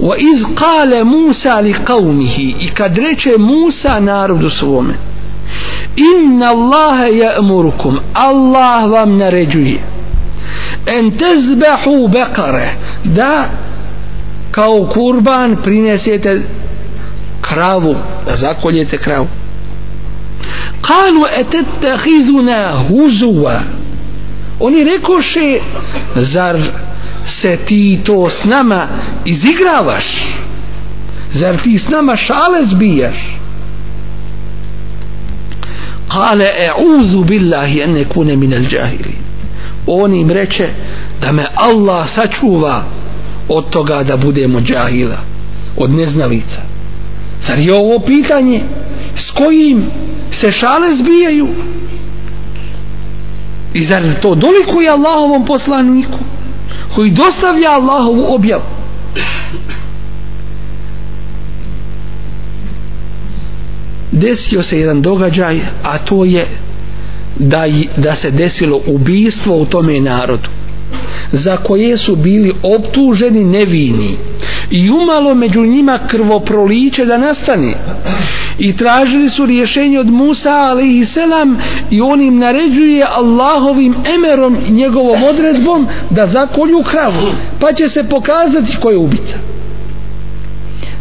wa 0.00 0.14
iz 0.18 0.44
kale 0.54 1.04
Musa 1.04 1.60
li 1.60 1.74
qavmihi 1.86 2.54
i 2.60 2.68
kad 2.68 2.98
reče 2.98 3.30
Musa 3.38 4.00
narodu 4.00 4.50
svome 4.50 4.94
inna 5.96 6.50
Allahe 6.50 7.10
ja'murukum. 7.12 7.98
Allah 8.14 8.90
vam 8.90 9.18
naređuje. 9.18 9.78
En 10.86 11.10
tezbehu 11.10 12.08
bekare. 12.08 12.68
Da 13.04 13.44
kao 14.50 14.90
kurban 14.94 15.56
prinesete 15.62 16.42
kravu 17.40 17.96
da 18.26 18.34
zakoljete 18.34 18.98
kravu. 18.98 19.26
Kalu 20.80 21.24
etetehizuna 21.38 22.72
huzuva 22.88 23.60
oni 24.60 24.84
rekoše 24.84 25.58
zar 26.16 26.60
se 27.24 27.56
ti 27.56 28.00
to 28.04 28.28
s 28.28 28.44
nama 28.44 28.80
izigravaš? 29.24 30.06
Zar 31.30 31.56
ti 31.56 31.78
s 31.78 31.88
nama 31.88 32.16
šale 32.16 32.64
zbijaš? 32.64 33.33
Kale 36.14 36.48
e'uzu 36.58 37.24
billahi 37.24 37.80
en 37.80 37.92
nekune 37.92 38.36
minel 38.36 38.62
džahili 38.62 39.14
on 39.86 40.14
im 40.14 40.30
reče 40.30 40.68
da 41.20 41.32
me 41.32 41.46
Allah 41.54 42.08
sačuva 42.08 42.84
od 43.48 43.70
toga 43.70 44.02
da 44.02 44.16
budemo 44.16 44.60
džahila 44.60 45.18
od 45.76 45.90
neznalica. 45.90 46.60
Zar 47.40 47.58
je 47.58 47.74
ovo 47.74 47.98
pitanje 47.98 48.60
s 49.16 49.30
kojim 49.30 49.84
se 50.30 50.50
šale 50.50 50.92
zbijaju? 50.92 51.48
I 53.74 53.82
zar 53.84 54.02
to 54.22 54.34
doliko 54.34 54.80
je 54.80 54.90
Allahovom 54.90 55.44
poslaniku 55.44 56.18
koji 56.94 57.10
dostavlja 57.10 57.70
Allahovu 57.70 58.34
objavu? 58.34 58.62
Desio 64.14 64.62
se 64.62 64.80
jedan 64.80 65.02
događaj 65.02 65.60
a 65.82 65.98
to 65.98 66.24
je 66.24 66.46
da, 67.38 67.64
da 67.96 68.14
se 68.14 68.30
desilo 68.30 68.80
ubijstvo 68.86 69.56
u 69.56 69.66
tome 69.66 70.00
narodu 70.00 70.48
za 71.32 71.56
koje 71.56 71.96
su 71.96 72.16
bili 72.16 72.52
optuženi 72.62 73.44
nevini. 73.44 74.16
I 74.70 74.90
umalo 74.90 75.34
među 75.34 75.66
njima 75.66 75.98
krvoproliće 76.08 77.04
da 77.04 77.18
nastane. 77.18 77.74
I 78.58 78.76
tražili 78.76 79.28
su 79.28 79.46
rješenje 79.46 79.98
od 79.98 80.10
Musa 80.10 80.52
alaihi 80.52 81.04
selam 81.04 81.58
i 81.90 82.00
on 82.00 82.20
im 82.20 82.38
naređuje 82.38 83.04
Allahovim 83.16 83.94
emerom 84.14 84.56
i 84.68 84.72
njegovom 84.72 85.22
odredbom 85.22 85.86
da 86.10 86.26
zakolju 86.26 86.82
kravu 86.82 87.32
pa 87.60 87.72
će 87.72 87.88
se 87.88 88.04
pokazati 88.04 88.76
ko 88.80 88.90
je 88.90 88.98
ubica. 88.98 89.38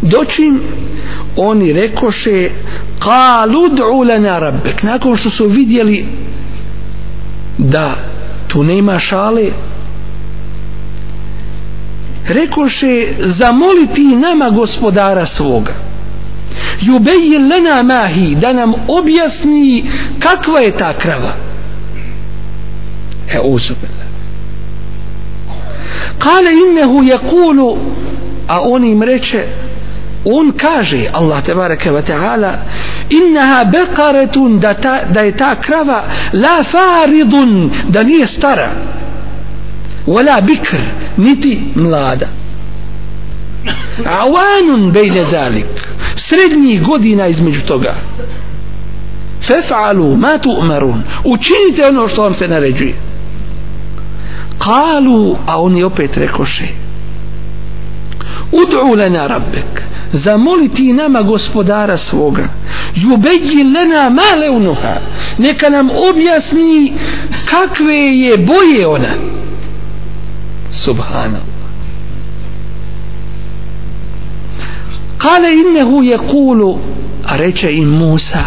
Doćim 0.01 0.61
oni 1.37 1.73
rekoše 1.73 2.49
kalu 3.03 3.69
du'u 3.69 4.03
lana 4.03 4.39
rabbek 4.39 4.83
nakon 4.83 5.17
što 5.17 5.29
su 5.29 5.47
vidjeli 5.47 6.05
da 7.57 7.95
tu 8.47 8.63
nema 8.63 8.99
šale 8.99 9.43
rekoše 12.27 13.07
zamoliti 13.19 14.03
nama 14.03 14.49
gospodara 14.49 15.25
svoga. 15.25 15.73
Jubejil 16.81 17.47
lena 17.47 17.83
mahi 17.83 18.35
da 18.35 18.53
nam 18.53 18.71
objasni 18.87 19.85
kakva 20.19 20.59
je 20.59 20.77
ta 20.77 20.93
krava. 20.93 21.33
E 23.33 23.39
uzubila. 23.45 24.03
Kale 26.19 26.51
innehu 26.69 27.03
jakulu 27.03 27.77
a 28.47 28.59
on 28.61 28.83
im 28.83 29.03
reče 29.03 29.45
on 30.25 30.51
kaže 30.51 31.09
Allah 31.13 31.43
tebareke 31.43 31.91
ve 31.91 32.01
taala 32.01 32.53
innaha 33.09 33.65
baqaratun 33.65 34.59
da 34.59 34.73
ta, 34.73 35.01
da 35.13 35.21
je 35.21 35.31
ta 35.37 35.55
krava 35.55 36.03
la 36.33 36.63
faridun 36.63 37.71
da 37.89 38.03
nije 38.03 38.27
stara 38.27 38.69
wala 40.07 40.41
bikr 40.41 40.77
niti 41.17 41.61
mlada. 41.75 42.27
Awanun 44.05 44.91
bejne 44.91 45.23
zalik 45.23 45.65
srednjih 46.15 46.83
godina 46.83 47.27
između 47.27 47.61
toga. 47.61 47.95
Fef'alu 49.41 50.17
ma 50.17 50.37
tu'marun 50.37 51.01
učinite 51.23 51.87
ono 51.87 52.07
što 52.07 52.23
vam 52.23 52.33
se 52.33 52.47
naređuje. 52.47 52.95
Kalu 54.57 55.35
a 55.47 55.61
oni 55.61 55.83
opet 55.83 56.17
rekoše 56.17 56.82
ud'u 58.51 58.95
lana 58.95 59.27
rabbek. 59.27 59.83
Zamoliti 60.13 60.93
nama 60.93 61.23
gospodara 61.23 61.97
svoga. 61.97 62.49
Yubeji 62.95 63.63
lana 63.63 64.09
ma 64.09 64.35
leunuha. 64.39 65.01
Neka 65.39 65.69
nam 65.69 65.89
objasni 66.09 66.93
kakve 67.45 68.17
je 68.17 68.37
boje 68.37 68.87
ona. 68.87 69.13
Subhanallah. 70.69 71.53
Kale 75.17 75.53
innehu 75.53 76.03
je 76.03 76.17
kulu 76.17 76.79
a 77.33 77.37
reče 77.37 77.71
im 77.73 77.89
Musa 77.89 78.43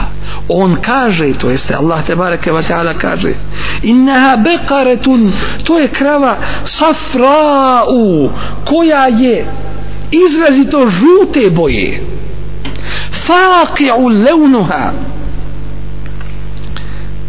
on 0.49 0.77
kaže 0.81 1.33
to 1.39 1.51
jeste 1.51 1.75
Allah 1.75 2.07
te 2.07 2.15
bareke 2.17 2.53
ve 2.53 2.63
ta'ala 2.63 2.95
kaže 2.95 3.35
innaha 3.83 4.37
baqaratun, 4.37 5.33
to 5.65 5.79
je 5.79 5.89
krava 5.89 6.37
safra'u 6.65 8.31
koja 8.65 9.07
je 9.07 9.47
izrazito 10.11 10.87
žute 10.87 11.51
boje. 11.51 12.03
Faqi'u 13.27 14.09
lawnaha 14.09 14.93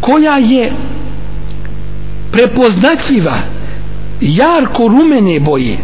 koja 0.01 0.37
je 0.37 0.71
prepoznatljiva 2.31 3.37
jarko 4.21 4.87
rumene 4.87 5.39
boje 5.39 5.77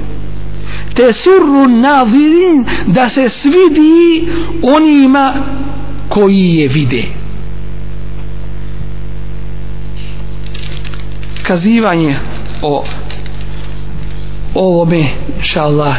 te 0.93 1.13
surru 1.13 1.67
nazirin 1.67 2.65
da 2.87 3.09
se 3.09 3.29
svidi 3.29 4.27
onima 4.61 5.33
koji 6.09 6.55
je 6.55 6.67
vide. 6.67 7.03
Kazivanje 11.43 12.15
o 12.61 12.83
ovome 14.53 15.03
inša 15.37 15.63
Allah 15.63 15.95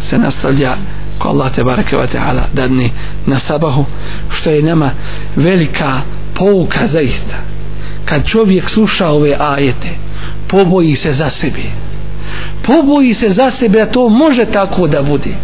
se 0.00 0.18
nastavlja 0.18 0.76
ko 1.18 1.28
Allah 1.28 1.52
te 1.52 1.64
bareke 1.64 1.96
wa 1.96 2.06
ta'ala 2.06 2.42
dadne 2.52 2.90
na 3.26 3.38
sabahu 3.38 3.84
što 4.30 4.50
je 4.50 4.62
nama 4.62 4.90
velika 5.36 6.00
pouka 6.34 6.86
zaista. 6.86 7.36
Kad 8.04 8.26
čovjek 8.26 8.68
sluša 8.68 9.08
ove 9.08 9.36
ajete 9.38 9.88
poboji 10.48 10.96
se 10.96 11.12
za 11.12 11.30
sebe 11.30 11.85
poboji 12.66 13.14
se 13.14 13.30
za 13.30 13.50
sebe 13.50 13.80
a 13.80 13.86
to 13.86 14.08
može 14.08 14.44
tako 14.44 14.86
da 14.86 15.02
bude. 15.02 15.34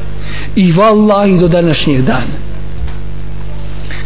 I 0.56 0.72
vallahi 0.72 1.38
do 1.38 1.48
današnjeg 1.48 2.02
dana. 2.02 2.52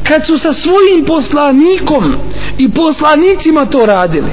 Kad 0.02 0.26
su 0.26 0.38
sa 0.38 0.52
svojim 0.52 1.04
poslanikom 1.06 2.14
i 2.58 2.70
poslanicima 2.70 3.66
to 3.66 3.86
radili 3.86 4.30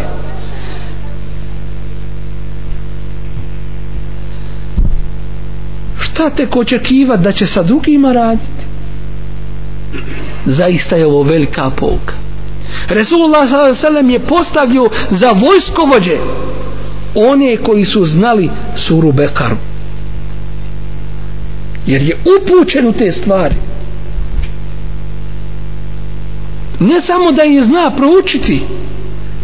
šta 5.97 6.29
tek 6.29 6.55
očekivat 6.55 7.19
da 7.19 7.31
će 7.31 7.47
sa 7.47 7.63
drugima 7.63 8.11
raditi 8.11 8.63
zaista 10.45 10.95
je 10.95 11.05
ovo 11.05 11.23
velika 11.23 11.69
pouka. 11.69 12.13
Resulullah 12.89 13.49
s.a.v. 13.49 14.11
je 14.11 14.19
postavio 14.19 14.89
za 15.09 15.31
vojskovođe 15.31 16.17
one 17.15 17.57
koji 17.57 17.85
su 17.85 18.05
znali 18.05 18.49
suru 18.75 19.11
Bekaru. 19.11 19.55
Jer 21.85 22.01
je 22.01 22.17
upućen 22.37 22.87
u 22.87 22.93
te 22.93 23.11
stvari. 23.11 23.55
Ne 26.79 27.01
samo 27.01 27.31
da 27.31 27.41
je 27.41 27.63
zna 27.63 27.91
proučiti 27.97 28.61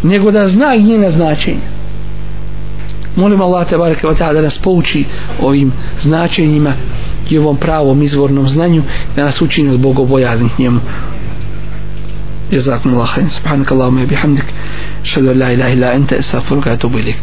nego 0.02 0.30
da 0.30 0.48
zna 0.48 0.74
i 0.74 0.82
njene 0.82 1.12
značenje 1.12 1.80
molim 3.16 3.40
Allah 3.40 3.68
te 3.68 3.78
bareke 3.78 4.06
wa 4.06 4.14
ta'ala 4.14 4.34
da 4.34 4.40
nas 4.40 4.58
pouči 4.58 5.04
ovim 5.40 5.72
značenjima 6.00 6.72
i 7.30 7.38
ovom 7.38 7.56
pravom 7.56 8.02
izvornom 8.02 8.48
znanju 8.48 8.82
da 9.16 9.24
nas 9.24 9.42
učini 9.42 9.70
od 9.70 9.80
bogobojaznih 9.80 10.60
njemu. 10.60 10.80
جزاكم 12.52 12.90
الله 12.90 13.04
خير 13.04 13.28
سبحانك 13.28 13.72
اللهم 13.72 14.02
وبحمدك 14.02 14.44
أشهد 15.04 15.24
أن 15.24 15.38
لا 15.38 15.52
إله 15.52 15.72
إلا 15.72 15.96
أنت 15.96 16.12
أستغفرك 16.12 16.66
وأتوب 16.66 16.96
إليك. 16.96 17.18